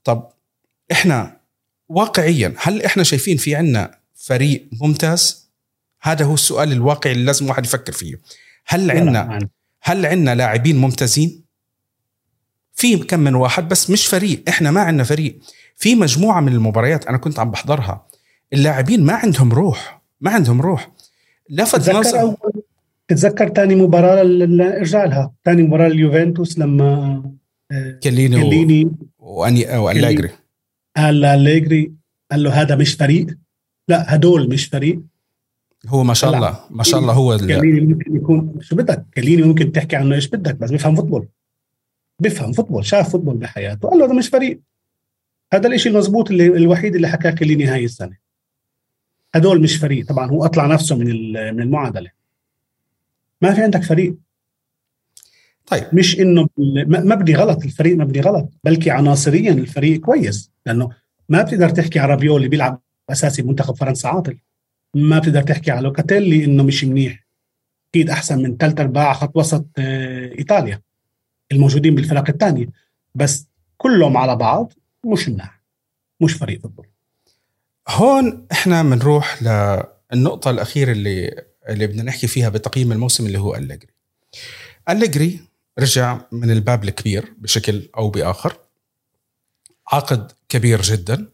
[0.04, 0.30] طب
[0.92, 1.38] إحنا
[1.90, 5.50] واقعيا هل إحنا شايفين في عنا فريق ممتاز؟
[6.02, 8.20] هذا هو السؤال الواقعي اللي لازم واحد يفكر فيه.
[8.66, 9.50] هل عندنا
[9.82, 11.44] هل عندنا لاعبين ممتازين؟
[12.74, 14.44] في كم من واحد بس مش فريق.
[14.48, 15.40] إحنا ما عندنا فريق.
[15.76, 18.08] في مجموعة من المباريات أنا كنت عم بحضرها.
[18.54, 20.92] اللاعبين ما عندهم روح ما عندهم روح.
[21.50, 22.36] لفت نظر
[23.08, 27.24] تتذكر ثاني مباراة ارجع لها ثاني مباراة اليوفنتوس لما
[27.72, 30.30] آه، كيليني, كيليني وأنييلي وأليجري
[30.98, 31.94] قال أليجري.
[32.32, 33.28] قال له هذا مش فريق.
[33.88, 35.02] لا هدول مش فريق.
[35.88, 39.72] هو ما شاء الله ما شاء الله هو كيليني ممكن يكون شو بدك؟ كيليني ممكن
[39.72, 41.28] تحكي عنه إيش بدك بس بيفهم football.
[42.20, 43.90] بيفهم football شاف football بحياته.
[43.90, 44.62] قال له هذا مش فريق.
[45.54, 48.23] هذا الشيء المضبوط اللي الوحيد اللي حكاه كيليني هاي السنة.
[49.36, 50.06] هدول مش فريق.
[50.06, 52.12] طبعا هو أطلع نفسه من من المعادلة.
[53.42, 54.16] ما في عندك فريق.
[55.66, 55.84] طيب.
[55.94, 56.48] مش إنه
[56.88, 57.64] مبني غلط.
[57.64, 58.50] الفريق مبني غلط.
[58.64, 60.52] بلكي عناصريا الفريق كويس.
[60.66, 60.90] لأنه
[61.30, 64.38] ما بتقدر تحكي على رابيو اللي بيلعب أساسي منتخب فرنسا عاطل.
[64.94, 67.28] ما بتقدر تحكي على لوكاتيلي إنه مش منيح.
[67.90, 70.82] أكيد أحسن من ثلاث أرباع خط وسط آه، إيطاليا
[71.52, 72.68] الموجودين بالفرق الثانية.
[73.16, 74.74] بس كلهم على بعض
[75.06, 75.64] مش مناح
[76.22, 76.93] مش فريق football.
[77.90, 83.94] هون إحنا بنروح للنقطة الأخيرة اللي اللي بدنا نحكي فيها بتقييم الموسم اللي هو أليجري.
[84.90, 85.40] أليجري
[85.80, 88.58] رجع من الباب الكبير بشكل أو بآخر.
[89.88, 91.30] عقد كبير جدا.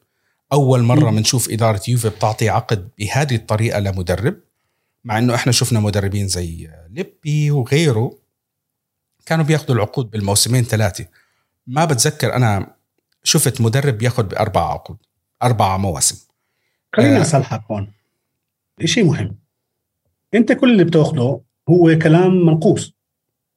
[0.54, 4.36] أول مرة بنشوف إدارة يوفي بتعطي عقد بهذه الطريقة لمدرب
[5.04, 8.18] مع أنه إحنا شفنا مدربين زي ليبي وغيره
[9.26, 11.06] كانوا بياخذوا العقود بالموسمين ثلاثة.
[11.68, 12.76] ما بتذكر أنا
[13.24, 14.98] شفت مدرب بياخذ بأربع عقود
[15.44, 16.29] أربع مواسم.
[16.94, 17.88] خليني أصلحك هون
[18.86, 19.36] شيء مهم.
[20.34, 22.94] أنت كل اللي بتأخذه هو كلام منقوص.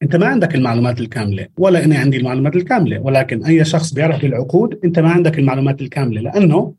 [0.03, 4.81] أنت ما عندك المعلومات الكاملة ولا أنا عندي المعلومات الكاملة ولكن أي شخص بيعرف بالعقود
[4.85, 6.75] أنت ما عندك المعلومات الكاملة لأنه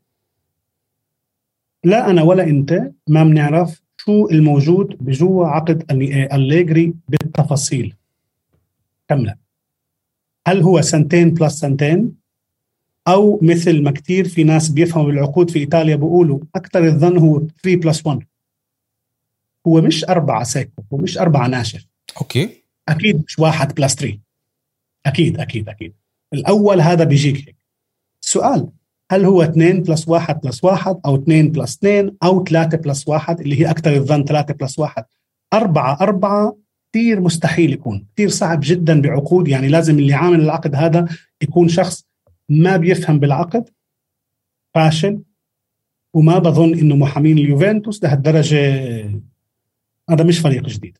[1.84, 5.84] لا أنا ولا أنت ما بنعرف شو الموجود بجوا عقد
[6.32, 7.94] الليجري بالتفاصيل.
[9.08, 9.34] كامله
[10.46, 12.23] هل هو سنتين plus سنتين؟
[13.08, 17.80] أو مثل ما كثير في ناس بيفهموا بالعقود في إيطاليا بيقولوا أكثر الظن هو 3
[17.80, 18.18] plus 1
[19.66, 21.86] هو مش أربعة secco هو مش أربعة ناشف.
[22.20, 22.62] أوكي.
[22.88, 24.18] أكيد مش واحد plus 3
[25.06, 25.92] أكيد أكيد أكيد.
[26.32, 27.56] الأول هذا بيجيك هيك.
[28.22, 28.68] السؤال
[29.10, 33.40] هل هو 2 plus 1 plus 1 أو 2 plus 2 أو 3 plus 1
[33.40, 35.04] اللي هي أكثر الظن 3 plus 1
[35.52, 36.56] أربعة أربعة
[36.92, 38.06] كثير مستحيل يكون.
[38.16, 39.48] كثير صعب جدا بعقود.
[39.48, 41.08] يعني لازم اللي عامل العقد هذا
[41.42, 42.04] يكون شخص
[42.48, 43.70] ما بيفهم بالعقد
[44.74, 45.22] فاشل
[46.14, 48.60] وما بظن إنه محامين اليوفنتوس لهالدرجة
[50.10, 50.98] هذا مش فريق جديد.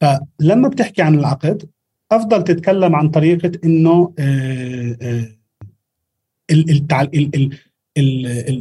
[0.00, 1.70] فلما بتحكي عن العقد
[2.12, 5.36] أفضل تتكلم عن طريقة إنه آه، آه،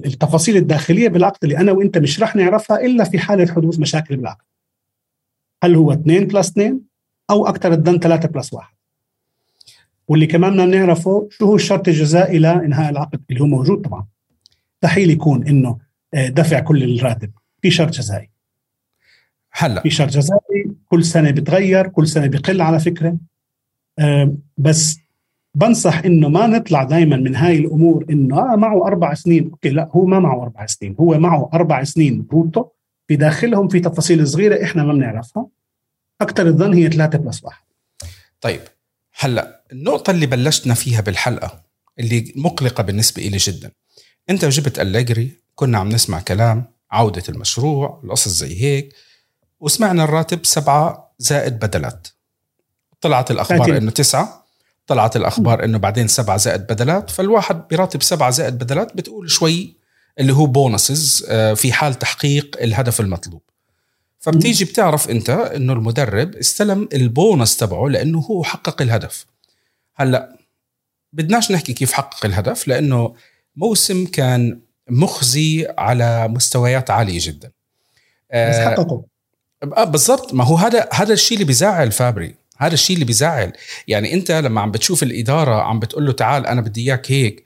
[0.06, 4.46] التفاصيل الداخلية بالعقد اللي أنا وإنت مش رح نعرفها إلا في حالة حدوث مشاكل بالعقد.
[5.64, 6.82] هل هو 2 plus 2
[7.30, 8.76] أو أكثر الظن 3 plus 1
[10.08, 14.06] واللي كمان بدنا نعرفه شو هو الشرط الجزائي لانهاء العقد اللي هو موجود طبعا.
[14.74, 15.78] مستحيل يكون إنه
[16.14, 17.32] آه، دفع كل الراتب.
[17.62, 18.30] في شرط جزائي.
[19.52, 19.82] هلا.
[19.82, 23.18] في شرط جزائي كل سنة بتغير كل سنة بقل على فكرة.
[24.58, 24.98] بس
[25.56, 29.50] بنصح إنه ما نطلع دائما من هاي الأمور إنه آه معه أربع سنين.
[29.50, 30.96] أوكي لا هو ما معه أربع سنين.
[31.00, 32.66] هو معه أربع سنين brutto.
[33.08, 35.48] في داخلهم في تفاصيل صغيرة إحنا ما بنعرفها.
[36.22, 37.64] أكثر الظن هي ثلاثة plus واحد.
[38.42, 38.62] طيب
[39.20, 39.55] هلا.
[39.72, 41.64] النقطة اللي بلشنا فيها بالحلقة
[42.00, 43.72] اللي مقلقة بالنسبة لي جدا.
[44.30, 48.94] أنت جبت أليجري كنا عم نسمع كلام عودة المشروع القصص زي هيك
[49.60, 52.08] وسمعنا الراتب سبعة زائد بدلات.
[53.02, 54.46] طلعت الأخبار إنه تسعة
[54.88, 59.78] طلعت الأخبار إنه بعدين سبعة زائد بدلات فالواحد براتب سبعة زائد بدلات بتقول شوي
[60.20, 63.42] اللي هو bonuses آه، في حال تحقيق الهدف المطلوب.
[64.20, 69.26] فبتيجي بتعرف أنت إنه المدرب استلم البونس تبعه لأنه هو حقق الهدف.
[69.96, 70.38] هلأ
[71.14, 73.16] بدناش نحكي كيف حقق الهدف لأنه
[73.56, 77.48] موسم كان مخزي على مستويات عالية جدا.
[77.48, 79.06] بس آه، حققه.
[79.64, 80.34] آه بالضبط.
[80.34, 82.36] ما هو هذا هذا الشيء اللي بيزعل فابري.
[82.58, 83.54] هذا الشيء اللي بيزعل.
[83.88, 87.46] يعني أنت لما عم بتشوف الإدارة عم بتقول له تعال أنا بدي إياك هيك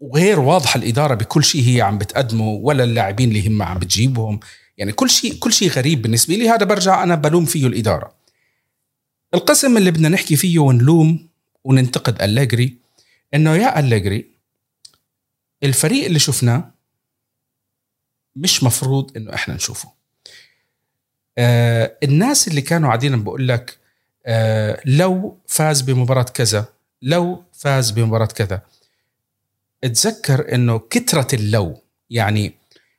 [0.00, 4.40] وغير واضحه الإدارة بكل شيء هي عم بتقدمه ولا اللاعبين اللي هم عم بتجيبهم.
[4.78, 6.48] يعني كل شيء كل شيء غريب بالنسبة لي.
[6.48, 8.14] هذا برجع أنا بلوم فيه الإدارة.
[9.34, 11.27] القسم اللي بدنا نحكي فيه ونلوم
[11.64, 12.76] وننتقد أليجري
[13.34, 14.30] إنه يا أليجري
[15.62, 16.70] الفريق اللي شفناه
[18.36, 19.92] مش مفروض إنه إحنا نشوفه.
[21.38, 23.78] آه الناس اللي كانوا قاعدين بقول لك
[24.26, 26.66] آه لو فاز بمباراة كذا
[27.02, 28.62] لو فاز بمباراة كذا
[29.84, 32.54] اتذكر إنه كترة اللو يعني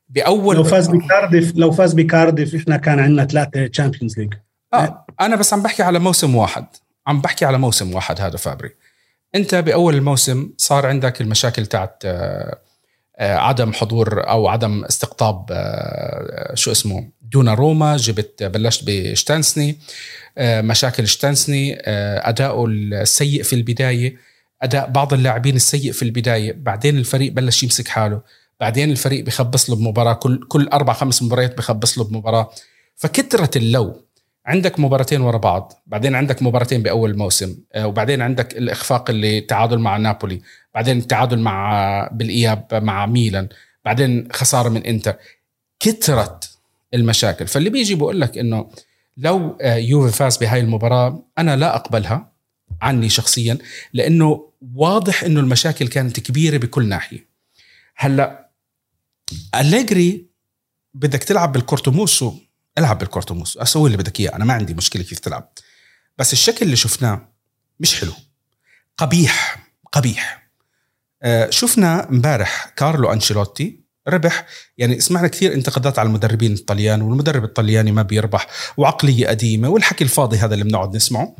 [0.09, 4.33] بأول لو فاز بكارديف لو فاز بكارديف إحنا كان عندنا ثلاثة Champions League
[4.73, 6.65] آه أنا بس عم بحكي على موسم واحد.
[7.09, 8.69] عم بحكي على موسم واحد هذا فابري.
[9.35, 12.59] انت بأول الموسم صار عندك المشاكل تاعت آه
[13.19, 19.79] آه، عدم حضور أو عدم استقطاب آه، شو اسمه دونا روما جبت بلشت بشتانسني
[20.41, 21.77] مشاكل شتانسني
[22.29, 24.15] اداؤه السيء في البداية
[24.61, 28.21] أداء بعض اللاعبين السيء في البداية بعدين الفريق بلش يمسك حاله
[28.59, 32.49] بعدين الفريق بخبص له بمباراة كل كل أربع خمس مباريات بخبص له بمباراة.
[32.95, 34.01] فكترت اللو
[34.49, 39.97] عندك مباراتين ورا بعض بعدين عندك مباراتين بأول موسم وبعدين عندك الإخفاق اللي تعادل مع
[39.97, 40.41] نابولي
[40.73, 43.49] بعدين التعادل مع بالإياب مع ميلان
[43.85, 45.15] بعدين خسارة من إنتر.
[45.79, 46.59] كثرت
[46.93, 47.47] المشاكل.
[47.47, 48.69] فاللي بيجي بقول لك إنه
[49.17, 52.31] لو آه، يوفي فاز بهاي المباراة أنا لا أقبلها
[52.81, 53.57] عني شخصيا
[53.93, 57.29] لأنه واضح إنه المشاكل كانت كبيرة بكل ناحية.
[57.95, 58.49] هلأ
[59.55, 60.25] أليجري
[60.93, 62.33] بدك تلعب بالكورتوموسو
[62.77, 64.35] العب بالكورتوموسو أسوي اللي بدك إياه.
[64.35, 65.51] أنا ما عندي مشكلة كيف تلعب.
[66.17, 67.29] بس الشكل اللي شفناه
[67.79, 68.13] مش حلو.
[68.97, 69.67] قبيح.
[69.91, 70.49] قبيح.
[71.23, 74.45] آه، شفنا امبارح كارلو أنشيلوتي ربح.
[74.77, 78.47] يعني سمعنا كثير انتقادات على المدربين الطليان والمدرب الطلياني ما بيربح
[78.77, 81.35] وعقلية قديمة والحكي الفاضي هذا اللي بنقعد نسمعه.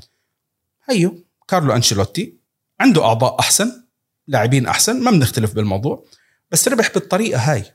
[0.90, 2.38] هيو كارلو أنشيلوتي
[2.80, 3.84] عنده أعضاء أحسن
[4.28, 6.06] لاعبين أحسن ما بنختلف بالموضوع
[6.52, 7.66] بس ربح بالطريقة هاي.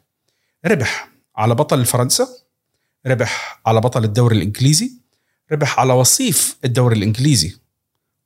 [0.67, 2.29] ربح على بطل فرنسا.
[3.07, 4.93] ربح على بطل الدوري الإنجليزي
[5.53, 7.57] ربح على وصيف الدوري الإنجليزي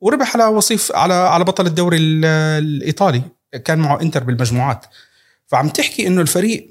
[0.01, 3.22] وربح على وصيف على على بطل الدوري الإيطالي
[3.64, 4.87] كان معه إنتر بالمجموعات.
[5.47, 6.70] فعم تحكي إنه الفريق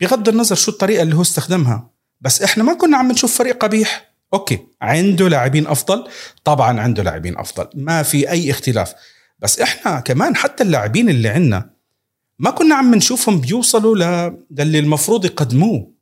[0.00, 1.90] بغض النظر شو الطريقة اللي هو استخدمها
[2.20, 4.10] بس إحنا ما كنا عم نشوف فريق قبيح.
[4.34, 6.08] أوكي عنده لاعبين أفضل
[6.44, 8.94] طبعا عنده لاعبين أفضل ما في أي اختلاف.
[9.38, 11.70] بس إحنا كمان حتى اللاعبين اللي عندنا
[12.38, 13.96] ما كنا عم نشوفهم بيوصلوا
[14.50, 15.97] للي المفروض يقدموه.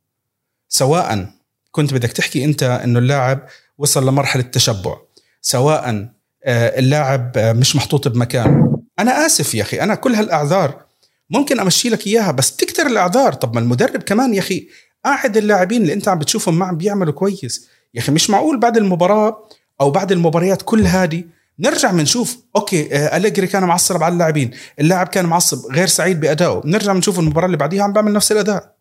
[0.69, 1.27] سواء
[1.71, 3.47] كنت بدك تحكي أنت إنه اللاعب
[3.77, 4.95] وصل لمرحلة تشبع
[5.41, 6.09] سواء
[6.45, 8.83] آه، اللاعب آه، مش محطوط بمكانه.
[8.99, 10.81] أنا آسف يا أخي أنا كل هالأعذار
[11.29, 13.33] ممكن أمشي لك إياها بس تكتر الأعذار.
[13.33, 14.67] طب ما المدرب كمان يا أخي
[15.05, 17.67] قاعد اللاعبين اللي أنت عم بتشوفهم ما عم بيعملوا كويس.
[17.93, 19.47] يا أخي مش معقول بعد المباراة
[19.81, 21.23] أو بعد المباريات كل هذه
[21.59, 26.61] نرجع بنشوف أوكي آه، أليجري كان معصب على اللاعبين اللاعب كان معصب غير سعيد بأدائه.
[26.65, 28.76] نرجع بنشوف المباراة اللي بعديها عم بعمل نفس الأداء.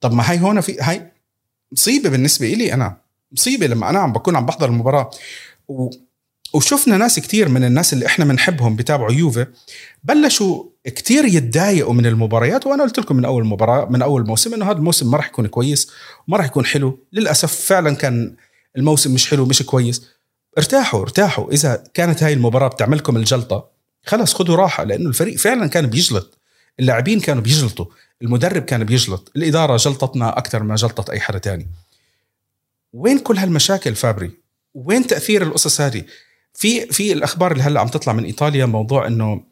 [0.00, 1.12] طب ما هاي هون في هاي
[1.72, 2.96] مصيبة بالنسبة لي أنا
[3.32, 5.10] مصيبة لما أنا عم بكون عم بحضر المباراة.
[5.68, 5.90] و
[6.54, 9.46] وشفنا ناس كتير من الناس اللي إحنا بنحبهم بتابعوا يوفي
[10.04, 14.70] بلشوا كتير يتضايقوا من المباريات وأنا قلت لكم من أول مباراة من أول موسم إنه
[14.70, 15.90] هذا الموسم ما راح يكون كويس
[16.28, 16.98] وما راح يكون حلو.
[17.12, 18.36] للأسف فعلا كان
[18.76, 20.06] الموسم مش حلو مش كويس.
[20.58, 21.52] ارتاحوا ارتاحوا.
[21.52, 23.68] إذا كانت هاي المباراة بتعملكم الجلطة
[24.06, 26.37] خلص خذوا راحة لأنه الفريق فعلا كان بيجلط.
[26.80, 27.86] اللاعبين كانوا بيجلطوا
[28.22, 31.66] المدرب كان بيجلط الإدارة جلطتنا أكثر ما جلطت أي حدا تاني.
[32.92, 34.30] وين كل هالمشاكل فابري؟
[34.74, 36.04] وين تأثير القصص هذه؟
[36.54, 39.44] في في الأخبار اللي هلأ عم تطلع من إيطاليا موضوع إنه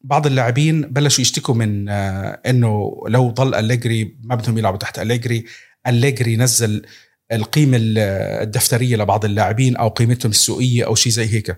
[0.00, 5.44] بعض اللاعبين بلشوا يشتكوا من آه، إنه لو ضل أليجري ما بدهم يلعبوا تحت أليجري
[5.86, 6.86] أليجري نزل
[7.32, 11.56] القيمة الدفترية لبعض اللاعبين أو قيمتهم السوقية أو شيء زي هيك.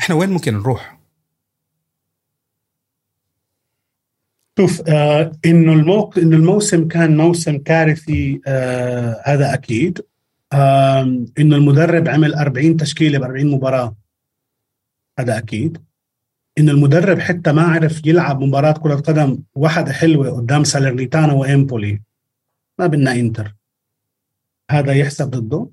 [0.00, 0.95] إحنا وين ممكن نروح؟
[4.58, 6.18] شوف آه إنه الموق...
[6.18, 10.00] إنه الموسم كان موسم كارثي آه هذا أكيد.
[11.38, 13.96] إنه المدرب عمل 40 تشكيلة ب 40 مباراة
[15.18, 15.78] هذا أكيد.
[16.58, 22.02] إنه المدرب حتى ما عرف يلعب مباراة كرة قدم واحدة حلوة قدام سالرنيتانا وإمبولي.
[22.78, 23.54] ما بدنا إنتر.
[24.70, 25.68] هذا يحسب ضده.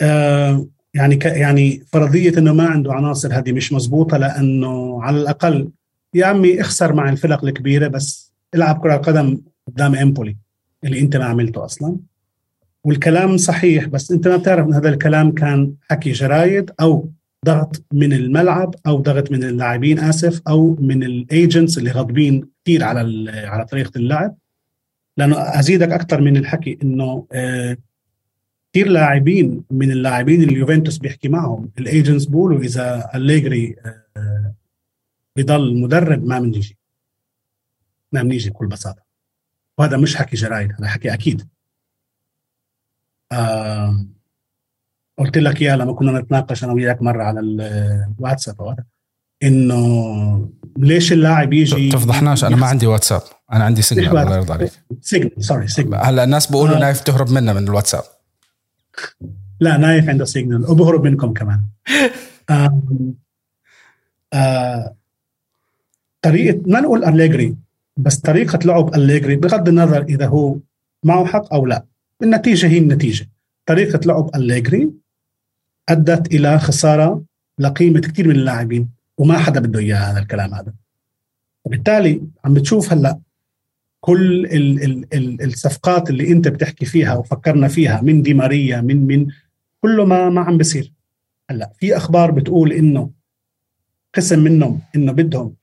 [0.00, 5.70] آه يعني ك يعني فرضية إنه ما عنده عناصر هذه مش مزبوطه لأنه على الأقل
[6.14, 10.36] يا عمي اخسر مع الفرق الكبيرة بس العب كرة قدم قدام إمبولي
[10.84, 11.96] اللي أنت ما عملته أصلا.
[12.84, 17.10] والكلام صحيح بس أنت ما بتعرف إن هذا الكلام كان حكي جرايد أو
[17.46, 22.84] ضغط من الملعب أو ضغط من اللاعبين آسف أو من ال agents اللي غاضبين كثير
[22.84, 24.36] على على طريقة اللعب.
[25.16, 27.76] لأنه أزيدك أكثر من الحكي إنه آه،
[28.72, 33.76] كثير لاعبين من اللاعبين اللي يوفنتوس بيحكي معهم الايجنتس بيقولوا إذا أليجري
[34.16, 34.54] آه،
[35.36, 36.78] بضل مدرب ما بنيجي
[38.12, 39.02] ما بنيجي بكل بساطة.
[39.78, 41.48] وهذا مش حكي جرايد هذا حكي أكيد.
[45.18, 48.84] قلت لك إياه لما كنا نتناقش أنا وياك مرة على الواتساب
[49.42, 53.22] إنه ليش اللاعب يجي تفضحناش أنا ما عندي واتساب.
[53.52, 54.72] أنا عندي Signal الله يرضى عليك.
[55.00, 56.06] Signal sorry Signal.
[56.06, 56.80] هلأ الناس بيقولوا آه.
[56.80, 58.02] نايف تهرب منا من الواتساب.
[59.60, 61.64] لا نايف عنده Signal وبهرب منكم كمان.
[62.50, 62.82] آه
[64.32, 64.96] آه
[66.22, 67.56] طريقة ما نقول أليجري
[67.96, 70.58] بس طريقة لعب أليجري بغض النظر إذا هو
[71.04, 71.84] معه حق أو لا.
[72.22, 73.28] النتيجة هي النتيجة.
[73.66, 74.90] طريقة لعب أليجري
[75.88, 77.22] أدت إلى خسارة
[77.58, 80.72] لقيمة كثير من اللاعبين وما حدا بده اياه هذا الكلام هذا.
[81.64, 83.18] وبالتالي عم بتشوف هلأ
[84.00, 89.06] كل ال ال ال الصفقات اللي أنت بتحكي فيها وفكرنا فيها من دي ماريا من
[89.06, 89.26] من
[89.80, 90.92] كله ما ما عم بصير.
[91.50, 93.10] هلأ في أخبار بتقول إنه
[94.14, 95.54] قسم منهم إنه بدهم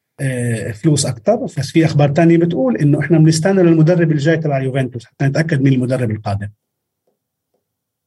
[0.73, 5.05] فلوس أكثر بس في أخبار تانية بتقول إنه إحنا بنستنى للمدرب الجاي تبع يوفنتوس.
[5.05, 6.49] حتى نتأكد مين المدرب القادم.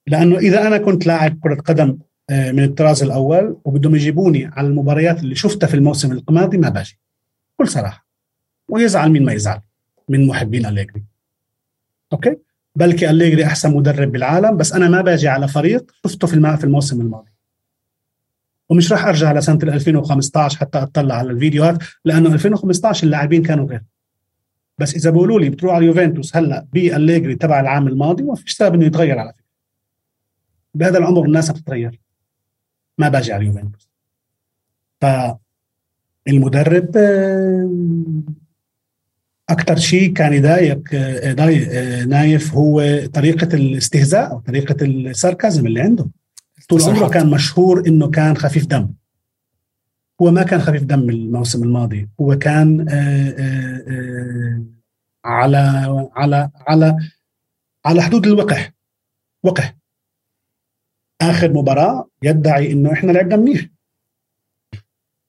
[0.07, 1.99] لأنه إذا أنا كنت لاعب كرة قدم
[2.31, 6.99] آه، من الطراز الأول وبدهم يجيبوني على المباريات اللي شفتها في الموسم الماضي ما باجي.
[7.59, 8.07] بكل صراحة.
[8.69, 9.61] ويزعل مين ما يزعل.
[10.09, 11.05] من محبين أليجري.
[12.13, 12.37] أوكي؟
[12.77, 17.01] بلكي أليجري أحسن مدرب بالعالم بس أنا ما باجي على فريق شفته في في الموسم
[17.01, 17.32] الماضي.
[18.69, 23.83] ومش راح أرجع لسنة 2015 حتى أطلع على الفيديوهات لأنه 2015 اللاعبين كانوا غير.
[24.79, 28.75] بس إذا بيقولوا لي بتروح على يوفنتوس هلأ بأليجري تبع العام الماضي ما فيش سبب
[28.75, 29.45] إنه يتغير على فكرة.
[30.75, 32.01] بهذا العمر الناس بتتغير.
[32.99, 33.91] ما باجي على يوفنتوس.
[36.27, 36.97] فالمدرب
[39.49, 40.95] أكثر شيء كان يضايق
[42.07, 46.07] نايف هو طريقة الاستهزاء أو طريقة الساركازم اللي عنده.
[46.69, 48.95] طول عمره كان مشهور إنه كان خفيف دم.
[50.23, 52.09] هو ما كان خفيف دم الموسم الماضي.
[52.21, 54.65] هو كان آآ آآ
[55.25, 55.59] على
[56.17, 56.97] على على
[57.85, 58.73] على حدود الوقح
[59.43, 59.77] وقح
[61.21, 63.67] آخر مباراة يدعي إنه إحنا لعبنا منيح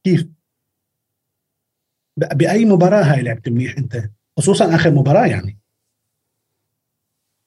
[0.04, 0.28] كيف؟
[2.18, 5.60] بأي مباراة هاي لعبت منيح أنت؟ خصوصا آخر مباراة يعني.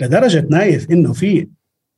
[0.03, 1.49] لدرجة نايف إنه في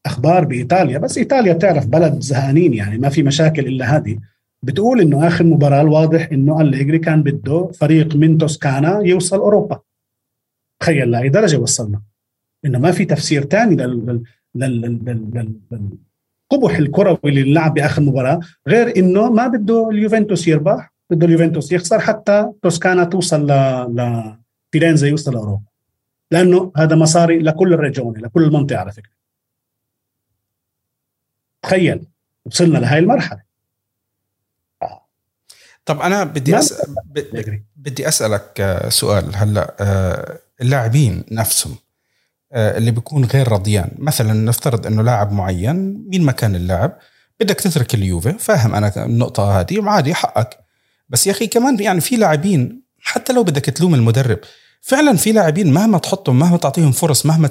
[0.07, 4.19] أخبار بإيطاليا بس إيطاليا بتعرف بلد زهقانين يعني ما في مشاكل إلا هذه.
[4.63, 9.81] بتقول إنه آخر مباراة الواضح إنه أليجري كان بده فريق من توسكانا يوصل أوروبا.
[10.81, 12.01] تخيل لاي درجة وصلنا.
[12.65, 14.23] إنه ما في تفسير ثاني لل
[14.55, 22.01] للقبح الكروي اللي لعب بآخر مباراة غير إنه ما بده اليوفنتوس يربح بده اليوفنتوس يخسر
[22.01, 24.35] حتى توسكانا توصل ل
[24.73, 25.63] فيرنزا يوصل لأوروبا.
[26.31, 29.18] لأنه هذا مصاري لكل الريجون لكل المنطقة على فكرة.
[31.69, 32.07] تخيل
[32.45, 33.49] وصلنا لهي المرحلة.
[35.85, 36.95] طب أنا بدي أسأل
[37.77, 41.77] بدي أسألك آه، سؤال هلأ آه، اللاعبين نفسهم
[42.53, 46.99] آه، اللي بيكون غير رضيان مثلا نفترض إنه لاعب معين مين ما كان اللاعب
[47.41, 50.59] بدك تترك اليوفي فاهم أنا النقطة هذه وعادي حقك.
[51.09, 54.39] بس يا أخي كمان يعني في لاعبين حتى لو بدك تلوم المدرب
[54.81, 57.49] فعلا في لاعبين مهما تحطهم مهما تعطيهم فرص مهما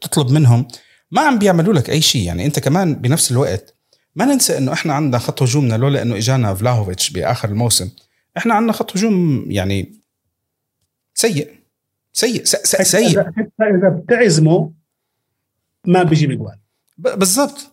[0.00, 0.68] تطلب منهم
[1.12, 2.26] ما عم بيعملوا لك أي شيء.
[2.26, 3.74] يعني أنت كمان بنفس الوقت
[4.16, 7.90] ما ننسى إنه إحنا عندنا خط هجومنا لولا إنه إجانا فلاهوفيتش بآخر الموسم.
[8.36, 9.94] إحنا عندنا خط هجوم يعني
[11.14, 11.50] سيء.
[12.12, 13.20] سيء سيء, سيء.
[13.60, 14.72] اذا بتعزمه
[15.86, 16.58] ما بيجيب اجوال
[16.98, 17.68] بالضبط.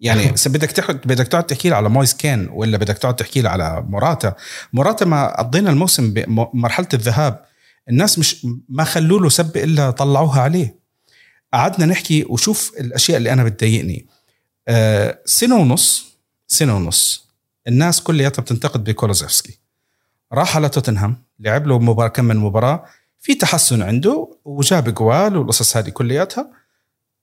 [0.00, 3.48] يعني بدك تحط بدك تقعد تحكي لي على مويس كين ولا بدك تقعد تحكي لي
[3.48, 4.34] على موراتا.
[4.72, 7.44] موراتا ما قضينا الموسم بمرحله الذهاب.
[7.88, 10.79] الناس مش ما خلوا له سب إلا طلعوها عليه.
[11.52, 14.06] قعدنا نحكي وشوف الأشياء اللي أنا بتضايقني.
[14.68, 17.28] آه سنة ونص سنة ونص
[17.68, 19.58] الناس كلياتها بتنتقد بكولوزيفسكي.
[20.32, 22.84] راح على توتنهام لعب له مباراه كم من مباراة.
[23.18, 26.50] في تحسن عنده وجاب جوال والقصص هذه كلياتها.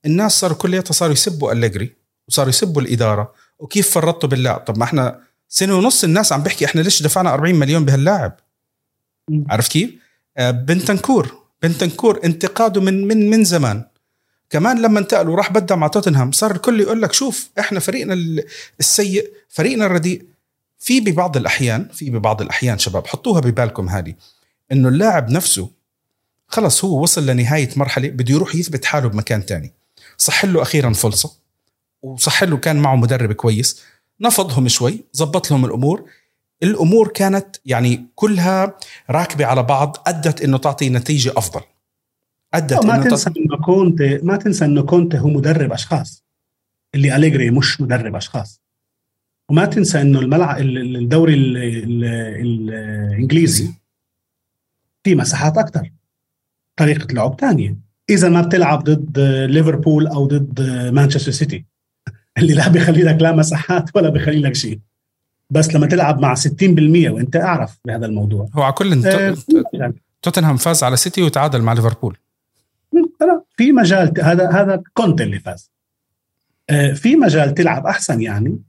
[0.06, 1.96] الناس صاروا كلياتها صاروا يسبوا أليجري
[2.28, 3.34] وصاروا يسبوا الإدارة.
[3.60, 5.20] وكيف فرطوا باللاعب؟ طب ما إحنا
[5.50, 8.40] سنة ونص الناس عم بيحكي إحنا ليش دفعنا 40 مليون بهاللاعب؟
[9.50, 9.90] عرفت كيف؟
[10.38, 11.44] آه بنتنكور.
[11.62, 13.84] بنتنكور انتقاده من من من زمان.
[14.50, 18.44] كمان لما انتقل وراح بدأ مع توتنهام صار الكل يقول لك شوف إحنا فريقنا
[18.80, 20.26] السيء فريقنا الرديء.
[20.80, 24.14] في ببعض الأحيان في ببعض الأحيان شباب حطوها ببالكم هذه
[24.72, 25.70] إنه اللاعب نفسه
[26.48, 29.72] خلص هو وصل لنهاية مرحلة بده يروح يثبت حاله بمكان تاني.
[30.18, 31.32] صح له أخيرا فرصه
[32.02, 33.82] وصح له كان معه مدرب كويس.
[34.22, 36.10] نفضهم شوي زبط لهم الأمور.
[36.64, 38.78] الأمور كانت يعني كلها
[39.10, 41.62] راكبة على بعض أدت إنه تعطي نتيجة أفضل.
[42.54, 43.30] أدت ما تنسى.
[43.38, 46.24] إنه كونتي ما تنسى إنه كونتي هو مدرب أشخاص.
[46.96, 48.62] اللي أليجري مش مدرب أشخاص.
[49.50, 51.34] وما تنسى إنه الملعب الدوري
[52.44, 53.74] الإنجليزي
[55.04, 55.92] في مساحات أكثر
[56.76, 57.78] طريقة لعب ثانية
[58.10, 59.20] إذا ما بتلعب ضد
[59.50, 60.62] ليفربول أو ضد
[60.94, 61.66] مانشستر سيتي.
[62.38, 64.80] اللي لا بيخلي لك لا مساحات ولا بيخلي لك شيء.
[65.50, 66.42] بس لما تلعب مع 60%
[67.10, 68.50] وأنت أعرف بهذا الموضوع.
[68.54, 69.38] هو على كل آه،
[70.22, 72.18] توتنهام فاز على سيتي وتعادل مع ليفربول.
[73.22, 75.72] لا في مجال هذا هذا كونتي اللي فاز.
[76.70, 78.60] آه، في مجال تلعب أحسن يعني.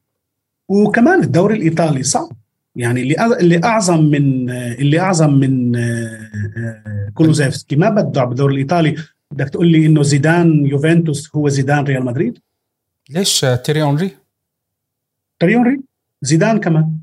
[0.68, 2.32] وكمان الدوري الإيطالي صعب.
[2.76, 7.76] يعني اللي اللي أعظم من اللي أعظم من آه، كولوزيفسكي.
[7.76, 8.96] ما بدع بالدوري الإيطالي.
[9.30, 12.38] بدك تقول لي إنه زيدان يوفنتوس هو زيدان ريال مدريد؟
[13.10, 14.10] ليش تيري اونري؟
[15.40, 15.80] تيري اونري
[16.22, 16.98] زيدان كمان.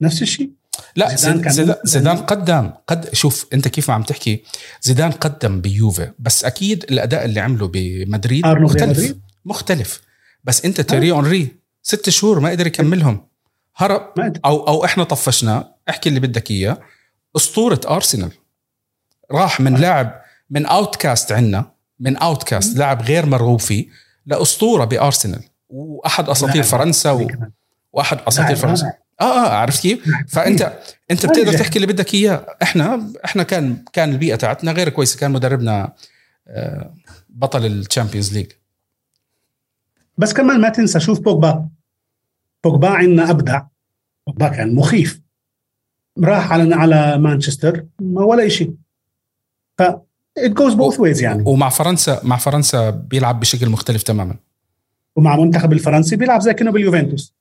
[0.00, 0.50] نفس الشيء.
[0.96, 2.70] لا زيدان, زيدان, زيدان قدم.
[2.86, 4.42] قد شوف انت كيف ما عم تحكي
[4.82, 6.10] زيدان قدم بيوفي.
[6.18, 9.14] بس أكيد الأداء اللي عمله بمدريد مختلف.
[9.44, 10.00] مختلف.
[10.44, 13.26] بس انت تيري اونري ست شهور ما قدر يكملهم.
[13.76, 14.12] هرب.
[14.44, 16.78] أو أو إحنا طفشناه احكي اللي بدك إياه.
[17.36, 18.30] أسطورة أرسنال.
[19.32, 20.20] راح من لاعب
[20.50, 21.70] من outcast عندنا
[22.00, 23.86] من outcast لاعب غير مرغوب فيه
[24.26, 25.42] لأسطورة بأرسنال.
[25.68, 27.28] وأحد أساطير فرنسا و...
[27.92, 28.92] وأحد أساطير فرنسا.
[29.20, 30.04] آه آه عرفت كيف؟
[30.34, 30.78] فانت
[31.10, 32.46] أنت بتقدر تحكي اللي بدك إياه.
[32.62, 35.18] إحنا إحنا كان كان البيئة تاعتنا غير كويسة.
[35.18, 35.92] كان مدربنا
[36.48, 36.94] آه،
[37.28, 38.46] بطل ال Champions League.
[40.18, 41.68] بس كمان ما تنسى شوف بوجبا.
[42.64, 43.62] بوجبا عندنا أبدع.
[44.26, 45.20] بوجبا كان مخيف.
[46.18, 48.74] راح على على مانشستر ما ولا شيء
[49.78, 49.82] ف
[50.38, 51.44] it goes both ways يعني.
[51.46, 54.36] ومع فرنسا مع فرنسا بيلعب بشكل مختلف تماما.
[55.16, 57.34] ومع منتخب الفرنسي بيلعب زي كأنه باليوفنتوس.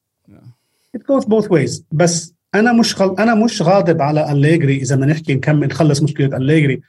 [0.98, 1.82] It goes both ways.
[1.92, 3.16] بس أنا مش غل...
[3.20, 6.82] أنا مش غاضب على أليجري إذا بدنا نحكي نكمل نخلص مشكلة أليجري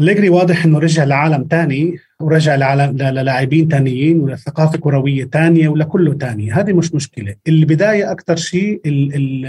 [0.00, 6.52] أليجري واضح إنه رجع لعالم تاني ورجع لعالم للاعبين تانيين ولثقافة كروية تانية ولكله تاني.
[6.52, 7.34] هذه مش مشكلة.
[7.48, 9.14] البداية أكثر شيء ال...
[9.14, 9.46] ال...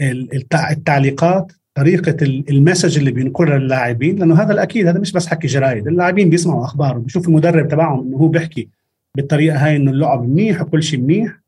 [0.00, 0.44] ال...
[0.70, 5.88] التعليقات طريقة ال message اللي بينقلها للاعبين لأنه هذا الأكيد هذا مش بس حكي جرايد
[5.88, 8.68] اللاعبين بيسمعوا أخبار بيشوفوا المدرب تبعهم إنه هو بيحكي.
[9.14, 11.40] بالطريقة هاي إنه اللعب منيح وكل شيء منيح.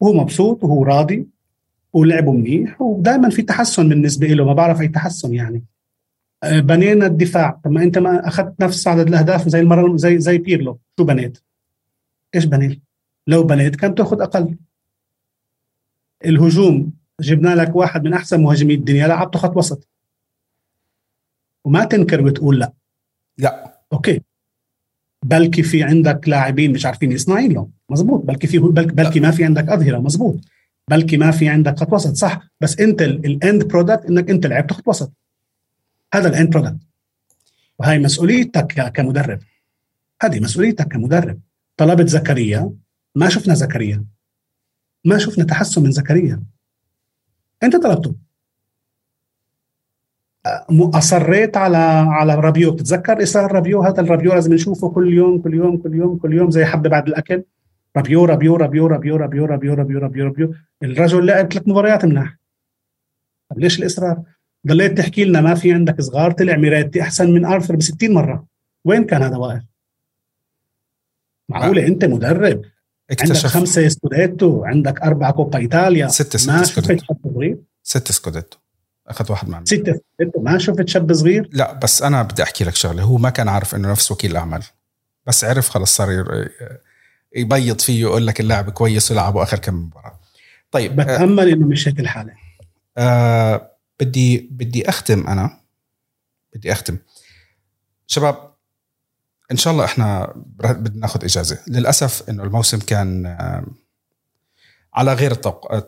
[0.00, 1.26] وهو مبسوط وهو راضي
[1.92, 2.82] ولعبه منيح.
[2.82, 5.64] ودائما في تحسن بالنسبة له ما بعرف أي تحسن يعني.
[6.42, 7.60] آه، بنينا الدفاع.
[7.64, 10.78] طب ما أنت ما أخذت نفس عدد الأهداف زي المرة زي زي بيرلو.
[10.98, 11.38] شو بنيت؟
[12.34, 12.82] إيش بنيت؟
[13.26, 14.56] لو بنيت كان تأخذ أقل.
[16.24, 19.88] الهجوم جبنا لك واحد من أحسن مهاجمي الدنيا لعبته خط وسط.
[21.64, 22.72] وما تنكر وتقول لا.
[23.38, 23.80] لا.
[23.92, 24.20] okay.
[25.22, 29.44] بلكي في عندك لاعبين مش عارفين يصنعين له مزبوط بلكي في بلكي, بلكي ما في
[29.44, 29.98] عندك أظهرة.
[29.98, 30.40] مزبوط
[30.90, 32.14] بلكي ما في عندك خط وسط.
[32.14, 32.40] صح.
[32.60, 35.12] بس أنت ال end product إنك أنت لعبت خط وسط.
[36.14, 36.80] هذا ال end product
[37.78, 39.38] وهي مسؤوليتك كمدرب.
[40.22, 41.40] هذه مسؤوليتك كمدرب.
[41.76, 42.72] طلبت زكريا.
[43.14, 44.04] ما شفنا زكريا.
[45.04, 46.42] ما شفنا تحسن من زكريا.
[47.62, 48.14] أنت طلبته.
[50.70, 51.76] أصريت على
[52.08, 52.70] على رابيو.
[52.72, 56.50] بتتذكر إصرار رابيو؟ هذا الرابيو لازم نشوفه كل يوم كل يوم كل يوم كل يوم
[56.50, 57.42] زي حبة بعد الأكل.
[57.96, 60.54] رابيو رابيو رابيو رابيو رابيو رابيو رابيو رابيو رابيو.
[60.82, 62.38] الرجل لعب ثلاث مباريات مناح
[63.50, 64.22] طب ليش الإصرار؟
[64.66, 68.46] ضليت تحكي لنا ما في عندك صغار طلع ميريتي أحسن من ارثر ب 60 مرة.
[68.84, 69.62] وين كان هذا واقف؟
[71.48, 72.62] معقولة؟ أنت مدرب.
[73.20, 76.08] عندك خمسة سكوديتو عندك أربعة كوبا إيطاليا.
[76.08, 78.58] ستة ستة ما شفت شاب صغير ستة سكوديتو.
[79.08, 80.00] أخذ واحد مع ستة
[80.38, 83.02] ما شفت شاب صغير؟ لا بس أنا بدي أحكي لك شغلة.
[83.02, 84.62] هو ما كان عارف إنه نفس وكيل الأعمال.
[85.26, 86.48] بس عرف خلص صار
[87.36, 90.20] يبيض فيه يقول لك اللاعب كويس ولعبوا آخر كم مباراة.
[90.70, 92.34] طيب بتأمل إنه مش هيك الحالة.
[92.98, 95.60] آه بدي بدي أختم أنا.
[96.54, 96.98] بدي أختم.
[98.06, 98.52] شباب
[99.50, 101.58] إن شاء الله إحنا بدنا ناخذ إجازة.
[101.68, 103.36] للأسف إنه الموسم كان
[104.94, 105.32] على غير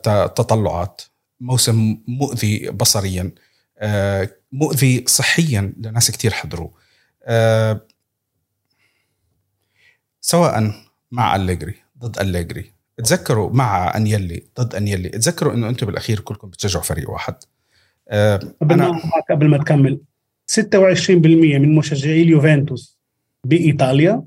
[0.06, 1.02] التطلعات.
[1.44, 3.30] موسم مؤذي بصريا.
[3.78, 6.68] آه، مؤذي صحيا لناس كثير حضروا.
[7.22, 7.80] آه،
[10.20, 10.72] سواء
[11.12, 12.72] مع أليجري ضد أليجري.
[12.96, 15.08] تذكروا مع أنيلي ضد أنيلي.
[15.08, 17.34] تذكروا إنه أنتم بالأخير كلكم بتشجعوا فريق واحد.
[18.08, 18.92] أه قبل أنا...
[18.92, 20.00] ما قبل ما تكمل
[20.46, 22.98] 26% من مشجعي اليوفنتوس
[23.44, 24.24] بإيطاليا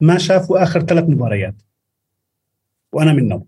[0.00, 1.54] ما شافوا آخر ثلاث مباريات
[2.92, 3.46] وأنا منهم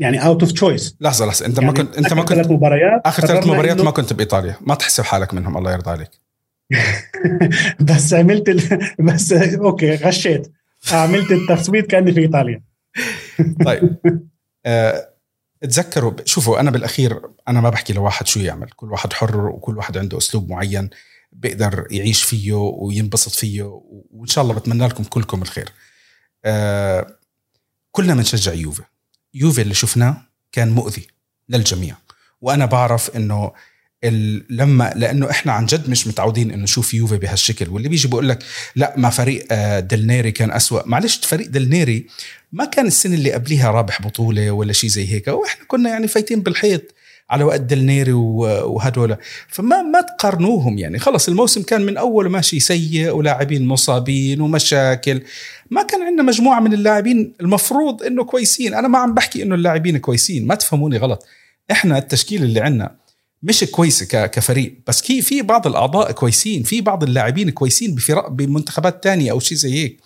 [0.00, 1.46] يعني out of choice لحظة لحظة.
[1.46, 4.56] أنت يعني ما كنت أنت ما كنت ثلاث مباريات آخر ثلاث مباريات ما كنت بإيطاليا.
[4.60, 6.10] ما تحسب حالك منهم الله يرضى عليك.
[7.88, 8.60] بس عملت ال...
[9.06, 10.52] بس okay غشيت.
[10.92, 12.62] عملت التصويت كأني في إيطاليا.
[13.66, 13.96] طيب.
[14.66, 15.10] أه...
[15.60, 18.70] تذكروا شوفوا أنا بالأخير أنا ما بحكي لواحد شو يعمل.
[18.76, 20.90] كل واحد حر وكل واحد عنده أسلوب معين
[21.32, 23.62] بيقدر يعيش فيه وينبسط فيه
[24.10, 25.68] وإن شاء الله بتمنى لكم كلكم الخير.
[26.44, 27.06] آه
[27.92, 28.82] كلنا بنشجع يوفي.
[29.34, 30.22] يوفي اللي شفناه
[30.52, 31.06] كان مؤذي
[31.48, 31.96] للجميع.
[32.40, 33.52] وأنا بعرف إنه
[34.50, 37.68] لما لأنه إحنا عن جد مش متعودين إنه نشوف يوفي بهالشكل.
[37.68, 38.44] واللي بيجي بيقول لك
[38.76, 40.86] لا ما فريق آه، دلنيري كان أسوأ.
[40.86, 42.06] معلش فريق دلنيري
[42.52, 45.28] ما كان السنة اللي قبليها رابح بطولة ولا شيء زي هيك.
[45.28, 46.94] وإحنا كنا يعني فايتين بالحيط.
[47.30, 49.16] على وقت دلنيري وهدول.
[49.48, 50.98] فما ما تقارنوهم يعني.
[50.98, 55.22] خلص الموسم كان من أول ماشي سيء ولاعبين مصابين ومشاكل.
[55.70, 58.74] ما كان عندنا مجموعة من اللاعبين المفروض إنه كويسين.
[58.74, 60.46] أنا ما عم بحكي إنه اللاعبين كويسين.
[60.46, 61.26] ما تفهموني غلط.
[61.70, 62.96] إحنا التشكيل اللي عندنا
[63.42, 64.78] مش كويسة كفريق.
[64.86, 66.62] بس كي في بعض الأعضاء كويسين.
[66.62, 70.00] في بعض اللاعبين كويسين بفرق بمنتخبات تانية أو شيء زي هيك.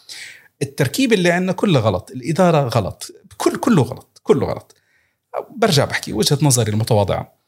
[0.62, 2.10] التركيب اللي عندنا كله غلط.
[2.10, 3.12] الإدارة غلط.
[3.36, 4.20] كل كله غلط.
[4.22, 4.74] كله غلط.
[5.56, 7.38] برجع بحكي وجهة نظري المتواضعة.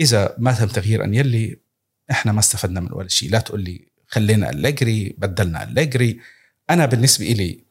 [0.00, 1.58] إذا ما تم تغيير انيلي
[2.10, 3.30] إحنا ما استفدنا من ولا شيء.
[3.30, 6.20] لا تقول لي خلينا أليجري بدلنا أليجري
[6.70, 7.64] أنا بالنسبة لي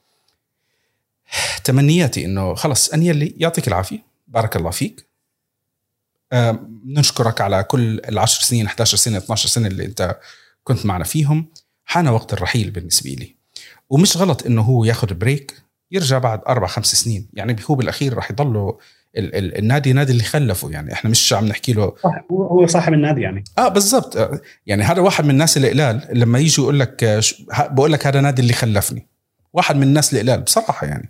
[1.63, 4.03] تمنياتي إنه خلص انيلي يعطيك العافية.
[4.27, 5.07] بارك الله فيك.
[6.85, 10.19] نشكرك على كل العشر سنين 11 سنة 12 سنة اللي أنت
[10.63, 11.47] كنت معنا فيهم.
[11.85, 13.35] حان وقت الرحيل بالنسبة لي
[13.89, 15.61] ومش غلط إنه هو ياخذ بريك
[15.91, 17.29] يرجع بعد أربع خمس سنين.
[17.33, 18.77] يعني هو بالأخير راح يضله
[19.17, 22.93] ال- ال- النادي نادي اللي خلفه يعني إحنا مش عم نحكي له صح هو صاحب
[22.93, 23.43] النادي يعني.
[23.57, 24.41] آه بالضبط.
[24.67, 27.21] يعني هذا واحد من الناس القلال لما يجوا يقول لك آه،
[27.67, 29.07] بقول لك هذا نادي اللي خلفني.
[29.53, 31.09] واحد من الناس القلال بصراحة يعني.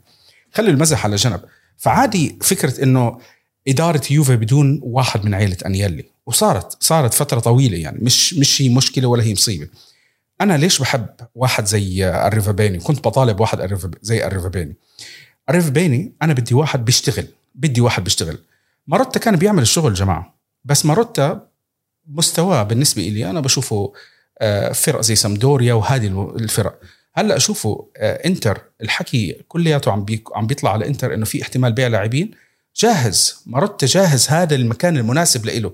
[0.53, 1.41] خلي المزح على جنب.
[1.77, 3.17] فعادي فكرة إنه
[3.67, 6.05] إدارة يوفي بدون واحد من عائله أنيلي.
[6.25, 9.67] وصارت صارت فترة طويلة يعني مش مش هي مشكلة ولا هي مصيبة.
[10.41, 14.75] أنا ليش بحب واحد زي الريفابيني؟ كنت بطالب واحد زي الريفابيني.
[15.49, 17.25] الريفابيني أنا بدي واحد بيشتغل.
[17.55, 18.37] بدي واحد بيشتغل.
[18.87, 20.35] ماروتا كان بيعمل الشغل جماعة
[20.65, 21.47] بس ماروتا
[22.07, 23.93] مستواه بالنسبة لي أنا بشوفه
[24.39, 26.79] آه، فرق زي سامبدوريا وهذه الفرق.
[27.13, 31.87] هلأ شوفوا آه، إنتر الحكي كلياته عم عم بيطلع على إنتر إنه في احتمال بيع
[31.87, 32.31] لاعبين.
[32.75, 35.73] جاهز ماروتا جاهز هذا المكان المناسب له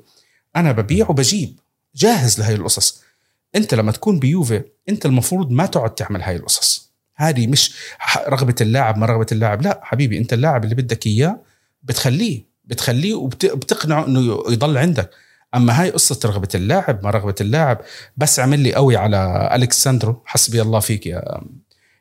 [0.56, 1.60] أنا ببيع وبجيب
[1.96, 3.04] جاهز لهي القصص.
[3.56, 6.92] إنت لما تكون بيوفي إنت المفروض ما تقعد تعمل هاي القصص.
[7.16, 7.76] هذه مش
[8.28, 11.40] رغبة اللاعب ما رغبة اللاعب لا حبيبي إنت اللاعب اللي بدك إياه
[11.88, 14.20] بتخليه بتخليه وبتقنعه إنه
[14.50, 15.10] يضل عندك.
[15.56, 17.82] أما هاي قصة رغبة اللاعب ما رغبة اللاعب.
[18.18, 21.42] بس عمل لي قوي على الكساندرو حسبي الله فيك يا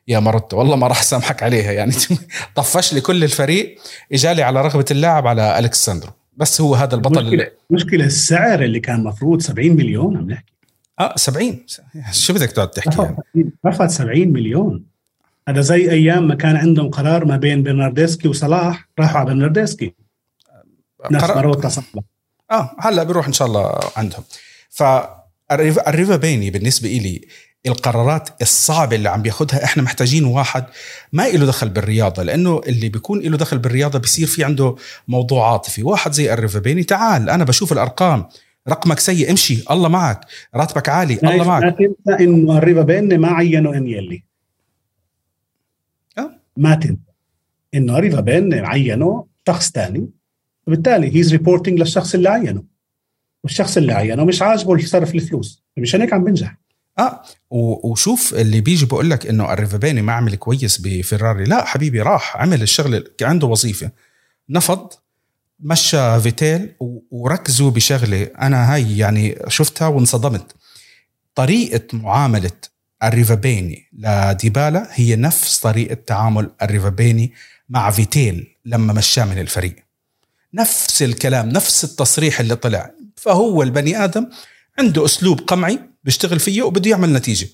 [0.07, 1.93] يا مروتو والله ما راح أسامحك عليها يعني.
[2.55, 3.79] طفش لي كل الفريق
[4.13, 7.51] إجالي على رغبة اللاعب على الكساندرو بس هو هذا البطل مشكلة, اللي...
[7.69, 10.53] مشكلة السعر اللي كان مفروض 70 مليون عم نحكي.
[10.99, 11.65] آه 70
[12.11, 14.85] شو بدك تقعد تحكي؟ يعني رفض 70 مليون.
[15.47, 19.93] هذا زي أيام ما كان عندهم قرار ما بين برناردسكي وصلاح راحوا على برناردسكي.
[21.11, 22.03] ناس مروتا صحبة
[22.51, 24.23] آه هلا بيروح إن شاء الله عندهم.
[24.69, 27.21] فالريفابيني بالنسبة لي
[27.67, 30.65] القرارات الصعبة اللي عم بياخدها إحنا محتاجين واحد
[31.13, 34.75] ما له دخل بالرياضة لأنه اللي بيكون له دخل بالرياضة بيصير في عنده
[35.07, 35.83] موضوع عاطفي.
[35.83, 38.25] واحد زي الريفابيني تعال أنا بشوف الأرقام.
[38.69, 40.21] رقمك سيء امشي الله معك.
[40.55, 41.63] راتبك عالي الله معك.
[41.63, 44.23] ما تنسى إنه الريفابيني ما عينوا انيلي
[46.57, 46.97] ما تنسى
[47.73, 50.09] إنه الريفابيني عينه شخص ثاني
[50.67, 52.63] وبالتالي he's reporting للشخص اللي عينه.
[53.43, 55.63] والشخص اللي عينه مش عاجبه صرف الفلوس.
[55.77, 56.57] مشان هيك عم بنجح.
[56.99, 62.37] آه وشوف اللي بيجي بقول لك إنه الريفابيني ما عمل كويس بفيراري لا حبيبي راح
[62.37, 63.91] عمل الشغلة عنده وظيفة.
[64.49, 64.93] نفض
[65.59, 66.75] مشى فيتيل
[67.11, 70.55] وركزوا بشغلة أنا هاي يعني شفتها وانصدمت.
[71.35, 72.51] طريقة معاملة
[73.03, 73.89] الريفابيني.
[73.93, 77.33] لديبالا هي نفس طريقة تعامل الريفابيني
[77.69, 79.75] مع فيتيل لما مشاه من الفريق.
[80.53, 82.91] نفس الكلام نفس التصريح اللي طلع.
[83.15, 84.27] فهو البني آدم
[84.79, 87.47] عنده أسلوب قمعي بيشتغل فيه وبده يعمل نتيجة.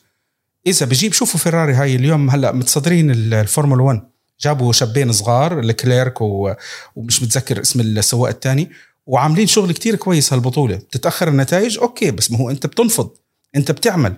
[0.67, 4.01] إذا بجيب شوفوا فيراري هاي اليوم هلأ متصدرين الفورمولا 1
[4.39, 8.69] جابوا شابين صغار لكليرك ومش متذكر اسم السواق الثاني
[9.05, 10.75] وعاملين شغل كتير كويس هالبطولة.
[10.75, 13.11] بتتأخر النتائج؟ okay بس ما هو أنت بتنفض.
[13.55, 14.17] أنت بتعمل.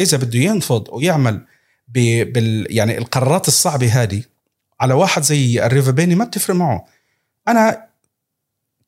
[0.00, 1.46] إذا بده ينفض ويعمل
[1.88, 4.22] بال يعني القرارات الصعبة هذه
[4.80, 6.84] على واحد زي الريفابيني ما بتفرق معه.
[7.48, 7.86] أنا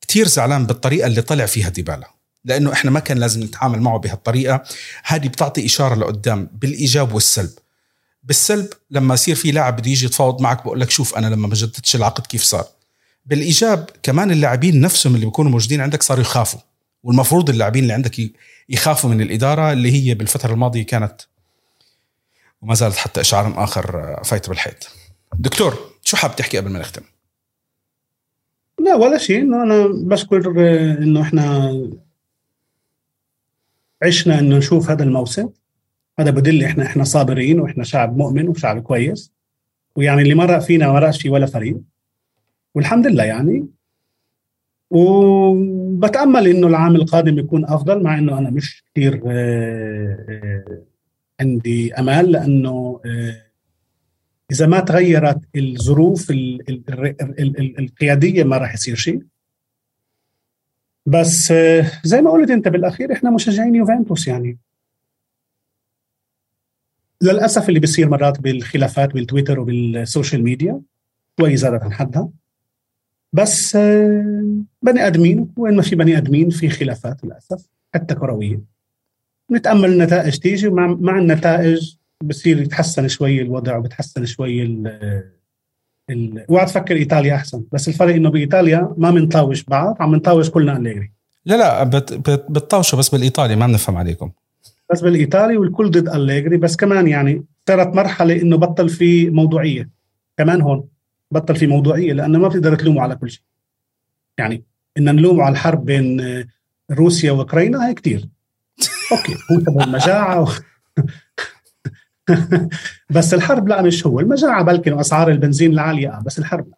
[0.01, 2.11] كتير زعلان بالطريقة اللي طلع فيها ديبالا
[2.45, 4.63] لأنه إحنا ما كان لازم نتعامل معه بهالطريقة.
[5.03, 7.51] هذه بتعطي إشارة لقدام بالإيجاب والسلب.
[8.23, 11.55] بالسلب لما يصير في لاعب بده يجي يتفاوض معك بقول لك شوف أنا لما ما
[11.55, 12.65] جددتش العقد كيف صار.
[13.25, 16.59] بالإيجاب كمان اللاعبين نفسهم اللي بيكونوا موجودين عندك صاروا يخافوا.
[17.05, 18.31] والمفروض اللاعبين اللي عندك
[18.69, 21.21] يخافوا من الإدارة اللي هي بالفترة الماضية كانت
[22.61, 24.91] وما زالت حتى إشعار آخر فايت بالحيط.
[25.39, 27.01] دكتور شو حاب تحكي قبل ما نختم؟
[28.79, 29.41] لا ولا شيء.
[29.41, 30.51] إنه أنا بشكر
[30.97, 31.73] إنه إحنا
[34.03, 35.49] عشنا إنه نشوف هذا الموسم.
[36.19, 39.31] هذا بدل إحنا إحنا صابرين وإحنا شعب مؤمن وشعب كويس.
[39.95, 41.77] ويعني اللي مرق فينا ما في ولا فريق.
[42.75, 43.74] والحمد لله يعني
[44.89, 49.21] وبتأمل إنه العام القادم يكون أفضل مع إنه أنا مش كثير
[51.39, 53.01] عندي امال لأنه
[54.51, 56.31] إذا ما تغيرت الظروف
[57.79, 59.21] القيادية ما راح يصير شيء.
[61.05, 61.53] بس
[62.03, 64.57] زي ما قلت أنت بالأخير إحنا مشجعين يوفنتوس يعني.
[67.21, 70.81] للأسف اللي بيصير مرات بالخلافات بالتويتر وبال social media
[71.39, 72.29] شوي زادت عن حدها.
[73.33, 73.77] بس
[74.81, 78.61] بني آدمين وين ما في بني آدمين في خلافات للأسف حتى كرويه
[79.51, 84.87] نتأمل النتائج تيجي مع النتائج بصير يتحسن شوي الوضع وبتحسن شوي ال
[86.09, 87.63] ال اوعى تفكر إيطاليا أحسن.
[87.71, 91.11] بس الفرق إنه بإيطاليا ما بنطاوش بعض عم بنطاوش كلنا أليجري
[91.45, 91.83] لا لا
[92.49, 94.31] بتطاوشوا بس بالإيطالي ما بنفهم عليكم.
[94.91, 99.89] بس بالإيطالي والكل ضد أليجري بس كمان يعني صارت مرحلة إنه بطل في موضوعية.
[100.37, 100.87] كمان هون.
[101.31, 103.43] بطل في موضوعية لأنه ما بتقدر تلومه على كل شيء.
[104.37, 104.63] يعني
[104.97, 106.21] إن نلومه على الحرب بين
[106.91, 108.29] روسيا وأوكرانيا هي كثير
[109.11, 110.47] okay هو سبب المجاعة و...
[113.15, 114.19] بس الحرب لا مش هو.
[114.19, 116.75] المجاعة بلكي واسعار البنزين العالية آه بس الحرب لا.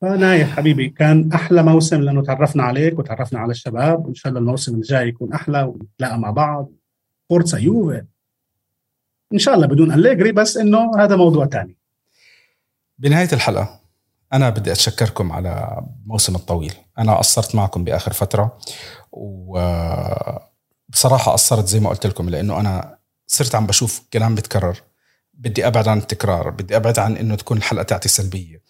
[0.00, 4.74] فنايف حبيبي كان أحلى موسم لأنه تعرفنا عليك وتعرفنا على الشباب وإن شاء الله الموسم
[4.74, 6.70] الجاي يكون أحلى ونتلاقى مع بعض.
[7.28, 8.04] Forza Juve.
[9.32, 11.76] إن شاء الله بدون أليجري بس إنه هذا موضوع ثاني
[12.98, 13.80] بنهاية الحلقة
[14.32, 16.74] أنا بدي أتشكركم على الموسم الطويل.
[16.98, 18.58] أنا قصرت معكم بآخر فترة
[19.12, 20.42] وبصراحة
[21.32, 24.82] قصرت زي ما قلت لكم لأنه أنا صرت عم بشوف كلام بتكرر.
[25.34, 28.62] بدي أبعد عن التكرار بدي أبعد عن إنه تكون الحلقة تاعتي سلبية.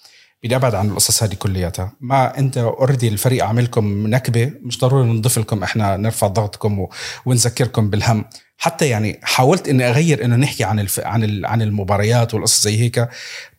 [0.42, 1.92] بدي أبعد عن القصص هذه كلياتها.
[2.00, 6.90] ما أنت اوريدي الفريق عاملكم نكبة مش ضروري نضيف لكم إحنا نرفع ضغطكم و...
[7.26, 8.24] ونذكركم بالهم.
[8.58, 11.00] حتى يعني حاولت إني أغير إنه نحكي عن الف...
[11.00, 11.46] عن ال...
[11.46, 13.08] عن المباريات والقصص زي هيك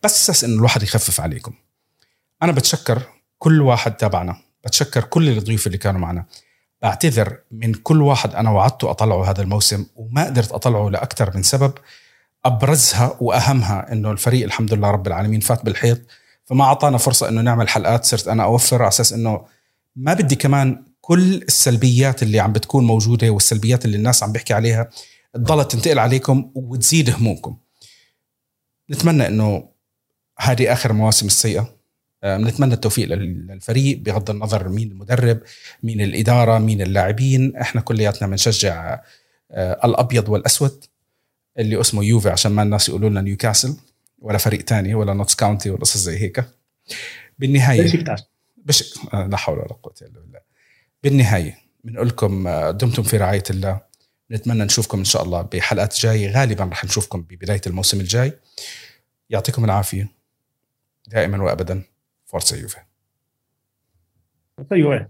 [0.02, 1.52] بس أساس إنه الواحد يخفف عليكم.
[2.42, 3.02] أنا بتشكر
[3.38, 6.24] كل واحد تابعنا بتشكر كل الضيوف اللي كانوا معنا.
[6.82, 11.72] بعتذر من كل واحد أنا وعدته أطلعه هذا الموسم وما قدرت أطلعه لأكثر من سبب.
[12.44, 16.00] أبرزها وأهمها إنه الفريق الحمد لله رب العالمين فات بالحيط
[16.44, 19.44] فما أعطانا فرصة إنه نعمل حلقات صرت أنا أوفر على أساس إنه
[19.96, 24.90] ما بدي كمان كل السلبيات اللي عم بتكون موجودة والسلبيات اللي الناس عم بيحكي عليها
[25.34, 27.56] تضل تنتقل عليكم وتزيد همومكم.
[28.90, 29.68] نتمنى إنه
[30.38, 31.76] هذه آخر مواسم السيئة.
[32.22, 35.40] بنتمنى التوفيق للفريق بغض النظر مين المدرب
[35.82, 37.56] مين الإدارة مين اللاعبين.
[37.56, 39.00] إحنا كلياتنا بنشجع
[39.84, 40.84] الأبيض والأسود
[41.58, 43.76] اللي اسمه يوفي عشان ما الناس يقولوا لنا نيوكاسل
[44.18, 46.44] ولا فريق تاني ولا نوتس كاونتي ولا قصص زي هيك.
[47.38, 48.20] بالنهاية بشكتاش
[48.56, 48.94] بش...
[49.12, 50.47] لا حول ولا قوة إلا بالله.
[51.02, 53.80] بالنهاية بنقول لكم دمتم في رعاية الله.
[54.30, 56.30] نتمنى نشوفكم إن شاء الله بحلقات جاية.
[56.30, 58.32] غالبا رح نشوفكم ببدايه الموسم الجاي.
[59.30, 60.08] يعطيكم العافية.
[61.06, 61.82] دائما وابدا.
[62.26, 62.76] فورسا يوفي
[64.72, 65.08] يوفي